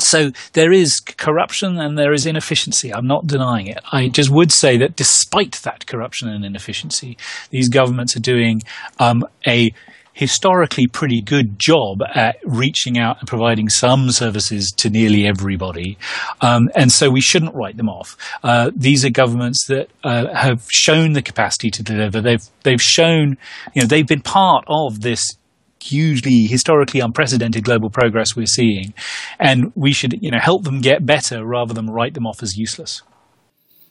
so 0.00 0.30
there 0.52 0.72
is 0.72 1.00
corruption 1.00 1.78
and 1.78 1.98
there 1.98 2.12
is 2.12 2.24
inefficiency. 2.24 2.92
I'm 2.94 3.06
not 3.06 3.26
denying 3.26 3.66
it. 3.66 3.80
I 3.90 4.08
just 4.08 4.30
would 4.30 4.52
say 4.52 4.76
that 4.78 4.96
despite 4.96 5.60
that 5.64 5.86
corruption 5.86 6.28
and 6.28 6.44
inefficiency, 6.44 7.18
these 7.50 7.68
governments 7.68 8.16
are 8.16 8.20
doing 8.20 8.62
um, 9.00 9.24
a 9.46 9.72
historically 10.18 10.88
pretty 10.88 11.20
good 11.20 11.60
job 11.60 12.02
at 12.12 12.38
reaching 12.44 12.98
out 12.98 13.20
and 13.20 13.28
providing 13.28 13.68
some 13.68 14.10
services 14.10 14.72
to 14.72 14.90
nearly 14.90 15.24
everybody. 15.24 15.96
Um, 16.40 16.68
and 16.74 16.90
so 16.90 17.08
we 17.08 17.20
shouldn't 17.20 17.54
write 17.54 17.76
them 17.76 17.88
off. 17.88 18.16
Uh, 18.42 18.72
these 18.74 19.04
are 19.04 19.10
governments 19.10 19.66
that 19.68 19.88
uh, 20.02 20.26
have 20.34 20.66
shown 20.68 21.12
the 21.12 21.22
capacity 21.22 21.70
to 21.70 21.84
deliver. 21.84 22.20
They've, 22.20 22.42
they've 22.64 22.82
shown, 22.82 23.36
you 23.74 23.82
know, 23.82 23.86
they've 23.86 24.08
been 24.08 24.22
part 24.22 24.64
of 24.66 25.02
this 25.02 25.37
hugely 25.80 26.46
historically 26.46 27.00
unprecedented 27.00 27.64
global 27.64 27.90
progress 27.90 28.34
we're 28.34 28.46
seeing 28.46 28.92
and 29.38 29.72
we 29.74 29.92
should 29.92 30.20
you 30.22 30.30
know 30.30 30.38
help 30.40 30.64
them 30.64 30.80
get 30.80 31.06
better 31.06 31.44
rather 31.44 31.74
than 31.74 31.88
write 31.88 32.14
them 32.14 32.26
off 32.26 32.42
as 32.42 32.56
useless 32.56 33.02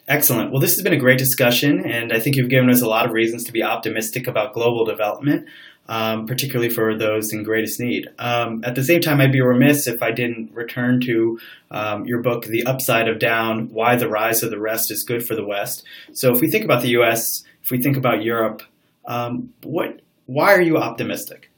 excellent 0.08 0.52
well 0.52 0.62
this 0.62 0.76
has 0.76 0.84
been 0.84 0.94
a 0.94 1.00
great 1.00 1.18
discussion 1.18 1.86
and 1.86 2.12
i 2.12 2.20
think 2.20 2.36
you've 2.36 2.50
given 2.50 2.70
us 2.70 2.82
a 2.82 2.88
lot 2.88 3.06
of 3.06 3.12
reasons 3.12 3.44
to 3.44 3.52
be 3.52 3.64
optimistic 3.64 4.28
about 4.28 4.54
global 4.54 4.86
development 4.86 5.48
um, 5.90 6.26
particularly 6.26 6.70
for 6.70 6.98
those 6.98 7.32
in 7.32 7.44
greatest 7.44 7.80
need. 7.80 8.08
Um, 8.20 8.62
at 8.66 8.76
the 8.76 8.84
same 8.84 9.02
time, 9.02 9.22
I'd 9.22 9.32
be 9.32 9.42
remiss 9.42 9.88
if 9.88 10.04
I 10.04 10.12
didn't 10.12 10.52
return 10.54 11.00
to 11.02 11.40
um, 11.72 12.06
your 12.06 12.22
book, 12.22 12.46
The 12.46 12.66
Upside 12.66 13.08
of 13.08 13.20
Down 13.20 13.70
Why 13.72 13.96
the 13.96 14.10
Rise 14.10 14.44
of 14.44 14.52
the 14.52 14.60
Rest 14.60 14.92
is 14.92 15.04
Good 15.04 15.26
for 15.26 15.36
the 15.36 15.46
West. 15.46 15.84
So, 16.14 16.34
if 16.34 16.42
we 16.42 16.50
think 16.50 16.66
about 16.66 16.82
the 16.82 16.90
US, 17.00 17.44
if 17.64 17.72
we 17.72 17.82
think 17.82 17.98
about 17.98 18.24
Europe, 18.24 18.64
um, 19.06 19.54
what, 19.64 20.02
why 20.26 20.54
are 20.54 20.62
you 20.62 20.78
optimistic? 20.78 21.52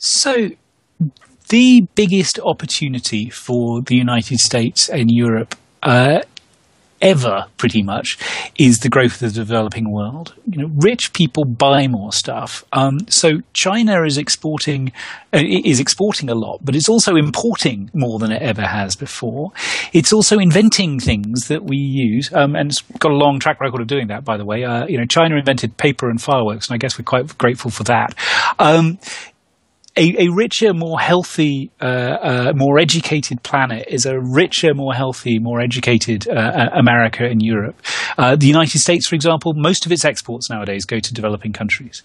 So, 0.00 0.48
the 1.50 1.86
biggest 1.94 2.38
opportunity 2.42 3.28
for 3.28 3.82
the 3.82 3.96
United 3.96 4.38
States 4.38 4.88
and 4.88 5.10
Europe 5.10 5.54
uh, 5.82 6.20
ever, 7.02 7.44
pretty 7.58 7.82
much, 7.82 8.16
is 8.56 8.78
the 8.78 8.88
growth 8.88 9.20
of 9.20 9.34
the 9.34 9.40
developing 9.40 9.92
world. 9.92 10.34
You 10.46 10.62
know, 10.62 10.70
rich 10.78 11.12
people 11.12 11.44
buy 11.44 11.86
more 11.86 12.12
stuff. 12.12 12.64
Um, 12.72 13.00
so 13.08 13.40
China 13.52 14.02
is 14.04 14.16
exporting 14.16 14.92
uh, 15.34 15.42
is 15.44 15.80
exporting 15.80 16.30
a 16.30 16.34
lot, 16.34 16.60
but 16.62 16.74
it's 16.74 16.88
also 16.88 17.16
importing 17.16 17.90
more 17.92 18.18
than 18.18 18.32
it 18.32 18.40
ever 18.40 18.62
has 18.62 18.96
before. 18.96 19.50
It's 19.92 20.14
also 20.14 20.38
inventing 20.38 20.98
things 20.98 21.48
that 21.48 21.64
we 21.64 21.76
use, 21.76 22.32
um, 22.32 22.56
and 22.56 22.70
it's 22.70 22.80
got 22.98 23.12
a 23.12 23.16
long 23.16 23.38
track 23.38 23.60
record 23.60 23.82
of 23.82 23.86
doing 23.86 24.06
that. 24.08 24.24
By 24.24 24.38
the 24.38 24.46
way, 24.46 24.64
uh, 24.64 24.86
you 24.86 24.96
know, 24.96 25.04
China 25.04 25.36
invented 25.36 25.76
paper 25.76 26.08
and 26.08 26.22
fireworks, 26.22 26.68
and 26.68 26.74
I 26.74 26.78
guess 26.78 26.98
we're 26.98 27.04
quite 27.04 27.36
grateful 27.36 27.70
for 27.70 27.84
that. 27.84 28.14
Um, 28.58 28.98
a, 29.96 30.26
a 30.26 30.28
richer, 30.32 30.72
more 30.72 31.00
healthy, 31.00 31.70
uh, 31.80 31.84
uh, 31.84 32.52
more 32.54 32.78
educated 32.78 33.42
planet 33.42 33.86
is 33.88 34.06
a 34.06 34.18
richer, 34.18 34.72
more 34.74 34.94
healthy, 34.94 35.38
more 35.38 35.60
educated 35.60 36.28
uh, 36.28 36.32
uh 36.32 36.68
America 36.74 37.24
and 37.24 37.42
Europe. 37.42 37.76
Uh, 38.16 38.36
the 38.36 38.46
United 38.46 38.78
States, 38.78 39.08
for 39.08 39.14
example, 39.14 39.52
most 39.54 39.86
of 39.86 39.92
its 39.92 40.04
exports 40.04 40.48
nowadays 40.48 40.84
go 40.84 41.00
to 41.00 41.12
developing 41.12 41.52
countries. 41.52 42.02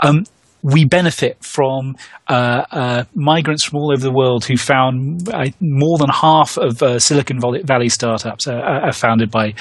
Um, 0.00 0.24
we 0.64 0.84
benefit 0.84 1.42
from 1.42 1.96
uh, 2.28 2.64
uh, 2.70 3.04
migrants 3.14 3.64
from 3.64 3.80
all 3.80 3.90
over 3.92 4.00
the 4.00 4.12
world 4.12 4.44
who 4.44 4.56
found 4.56 5.28
uh, 5.28 5.46
more 5.60 5.98
than 5.98 6.08
half 6.08 6.56
of 6.56 7.02
Silicon 7.02 7.40
Valley 7.40 7.88
startups 7.88 8.46
are, 8.46 8.62
are 8.62 8.92
founded 8.92 9.28
by 9.28 9.54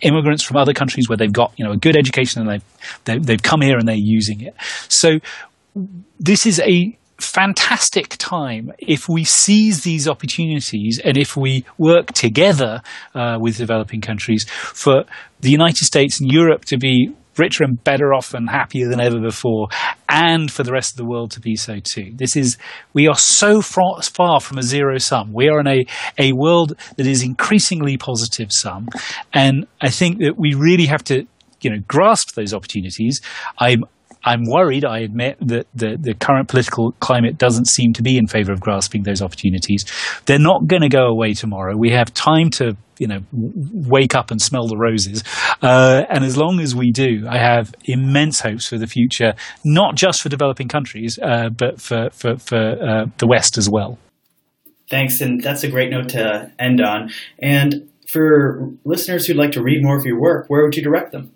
immigrants 0.00 0.42
from 0.42 0.56
other 0.56 0.72
countries 0.72 1.06
where 1.06 1.18
they've 1.18 1.32
got 1.32 1.52
you 1.58 1.66
know 1.66 1.72
a 1.72 1.76
good 1.76 1.98
education 1.98 2.40
and 2.40 2.50
they've 2.50 2.64
they, 3.04 3.18
they've 3.18 3.42
come 3.42 3.60
here 3.60 3.76
and 3.76 3.86
they're 3.86 3.94
using 3.94 4.40
it. 4.40 4.54
So 4.88 5.18
this 6.18 6.46
is 6.46 6.60
a 6.60 6.96
fantastic 7.20 8.16
time 8.18 8.72
if 8.78 9.08
we 9.08 9.24
seize 9.24 9.82
these 9.82 10.08
opportunities 10.08 11.00
and 11.04 11.16
if 11.16 11.36
we 11.36 11.64
work 11.76 12.12
together 12.12 12.80
uh, 13.14 13.36
with 13.40 13.56
developing 13.56 14.00
countries 14.00 14.44
for 14.48 15.04
the 15.40 15.50
United 15.50 15.84
States 15.84 16.20
and 16.20 16.30
Europe 16.30 16.64
to 16.64 16.78
be 16.78 17.12
richer 17.38 17.64
and 17.64 17.82
better 17.84 18.12
off 18.12 18.34
and 18.34 18.50
happier 18.50 18.88
than 18.88 19.00
ever 19.00 19.20
before, 19.20 19.68
and 20.08 20.50
for 20.50 20.62
the 20.64 20.72
rest 20.72 20.92
of 20.92 20.96
the 20.96 21.04
world 21.04 21.30
to 21.30 21.40
be 21.40 21.54
so 21.54 21.78
too. 21.82 22.12
This 22.14 22.36
is, 22.36 22.58
we 22.92 23.06
are 23.06 23.16
so 23.16 23.62
far, 23.62 24.40
from 24.40 24.58
a 24.58 24.62
zero 24.62 24.98
sum. 24.98 25.32
We 25.32 25.48
are 25.48 25.60
in 25.60 25.66
a, 25.66 25.86
a 26.18 26.32
world 26.32 26.76
that 26.96 27.06
is 27.06 27.22
increasingly 27.22 27.96
positive 27.96 28.48
sum. 28.50 28.88
And 29.32 29.66
I 29.80 29.90
think 29.90 30.18
that 30.18 30.34
we 30.36 30.54
really 30.54 30.86
have 30.86 31.04
to 31.04 31.26
you 31.60 31.70
know, 31.70 31.78
grasp 31.86 32.34
those 32.34 32.54
opportunities. 32.54 33.20
I'm 33.58 33.84
I'm 34.24 34.44
worried, 34.46 34.84
I 34.84 35.00
admit, 35.00 35.38
that 35.40 35.66
the, 35.74 35.96
the 35.98 36.14
current 36.14 36.48
political 36.48 36.92
climate 37.00 37.38
doesn't 37.38 37.66
seem 37.66 37.92
to 37.94 38.02
be 38.02 38.18
in 38.18 38.26
favor 38.26 38.52
of 38.52 38.60
grasping 38.60 39.04
those 39.04 39.22
opportunities. 39.22 39.84
They're 40.26 40.38
not 40.38 40.66
going 40.66 40.82
to 40.82 40.88
go 40.88 41.06
away 41.06 41.34
tomorrow. 41.34 41.76
We 41.76 41.90
have 41.90 42.12
time 42.14 42.50
to 42.50 42.76
you 42.98 43.06
know 43.06 43.20
wake 43.32 44.16
up 44.16 44.32
and 44.32 44.42
smell 44.42 44.66
the 44.66 44.76
roses 44.76 45.22
uh, 45.62 46.02
and 46.10 46.24
as 46.24 46.36
long 46.36 46.58
as 46.58 46.74
we 46.74 46.90
do 46.90 47.28
i 47.28 47.38
have 47.38 47.72
immense 47.84 48.40
hopes 48.40 48.66
for 48.66 48.76
the 48.76 48.88
future 48.88 49.34
not 49.64 49.94
just 49.94 50.20
for 50.20 50.28
developing 50.28 50.66
countries 50.66 51.16
uh, 51.22 51.48
but 51.48 51.80
for 51.80 52.10
for, 52.10 52.36
for 52.38 52.56
uh, 52.56 53.06
the 53.18 53.26
west 53.28 53.56
as 53.56 53.70
well 53.70 54.00
Thanks, 54.90 55.20
and 55.20 55.42
that's 55.42 55.64
a 55.64 55.68
great 55.68 55.90
note 55.90 56.08
to 56.10 56.50
end 56.58 56.80
on. 56.80 57.10
And 57.38 57.90
for 58.08 58.70
listeners 58.84 59.26
who'd 59.26 59.36
like 59.36 59.52
to 59.52 59.62
read 59.62 59.82
more 59.82 59.98
of 59.98 60.06
your 60.06 60.18
work, 60.18 60.46
where 60.48 60.64
would 60.64 60.76
you 60.76 60.82
direct 60.82 61.12
them? 61.12 61.32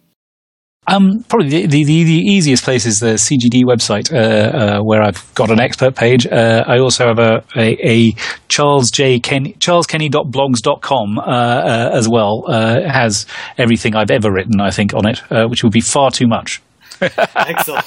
Um, 0.88 1.24
probably 1.28 1.48
the, 1.48 1.66
the, 1.66 1.84
the, 1.84 2.12
easiest 2.12 2.64
place 2.64 2.86
is 2.86 2.98
the 2.98 3.14
CGD 3.14 3.62
website, 3.62 4.12
uh, 4.12 4.78
uh, 4.78 4.82
where 4.82 5.00
I've 5.00 5.32
got 5.34 5.48
an 5.50 5.60
expert 5.60 5.94
page. 5.94 6.26
Uh, 6.26 6.64
I 6.66 6.78
also 6.80 7.06
have 7.06 7.20
a, 7.20 7.44
a, 7.56 7.88
a 7.88 8.12
Charles 8.48 8.90
J. 8.90 9.20
Kenny, 9.20 9.52
charleskenny.blogs.com 9.54 11.18
uh, 11.18 11.22
uh, 11.22 11.90
as 11.92 12.08
well. 12.08 12.44
Uh, 12.48 12.80
has 12.82 13.26
everything 13.58 13.94
I've 13.94 14.10
ever 14.10 14.32
written, 14.32 14.60
I 14.60 14.70
think, 14.70 14.92
on 14.92 15.06
it, 15.06 15.20
which 15.48 15.62
would 15.62 15.72
be 15.72 15.80
far 15.80 16.10
too 16.10 16.26
much. 16.26 16.60
Excellent. 17.00 17.86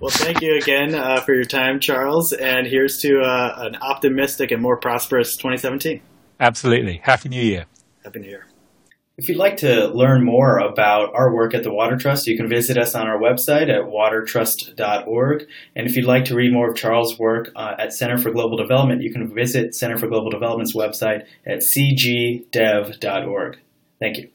Well, 0.00 0.10
thank 0.10 0.40
you 0.40 0.56
again 0.56 0.92
for 1.24 1.34
your 1.34 1.44
time, 1.44 1.80
Charles. 1.80 2.32
And 2.32 2.64
here's 2.64 2.98
to 2.98 3.20
an 3.24 3.74
optimistic 3.82 4.52
and 4.52 4.62
more 4.62 4.78
prosperous 4.78 5.36
2017. 5.36 6.00
Absolutely. 6.38 7.00
Happy 7.02 7.28
New 7.28 7.42
Year. 7.42 7.66
Happy 8.04 8.20
New 8.20 8.28
Year. 8.28 8.49
If 9.20 9.28
you'd 9.28 9.36
like 9.36 9.58
to 9.58 9.88
learn 9.88 10.24
more 10.24 10.60
about 10.60 11.14
our 11.14 11.34
work 11.34 11.52
at 11.52 11.62
the 11.62 11.70
Water 11.70 11.98
Trust, 11.98 12.26
you 12.26 12.38
can 12.38 12.48
visit 12.48 12.78
us 12.78 12.94
on 12.94 13.06
our 13.06 13.20
website 13.20 13.68
at 13.68 13.84
watertrust.org. 13.84 15.46
And 15.76 15.86
if 15.86 15.94
you'd 15.94 16.06
like 16.06 16.24
to 16.24 16.34
read 16.34 16.54
more 16.54 16.70
of 16.70 16.76
Charles' 16.76 17.18
work 17.18 17.50
uh, 17.54 17.74
at 17.78 17.92
Center 17.92 18.16
for 18.16 18.30
Global 18.30 18.56
Development, 18.56 19.02
you 19.02 19.12
can 19.12 19.34
visit 19.34 19.74
Center 19.74 19.98
for 19.98 20.08
Global 20.08 20.30
Development's 20.30 20.74
website 20.74 21.26
at 21.44 21.58
cgdev.org. 21.58 23.58
Thank 24.00 24.16
you. 24.16 24.30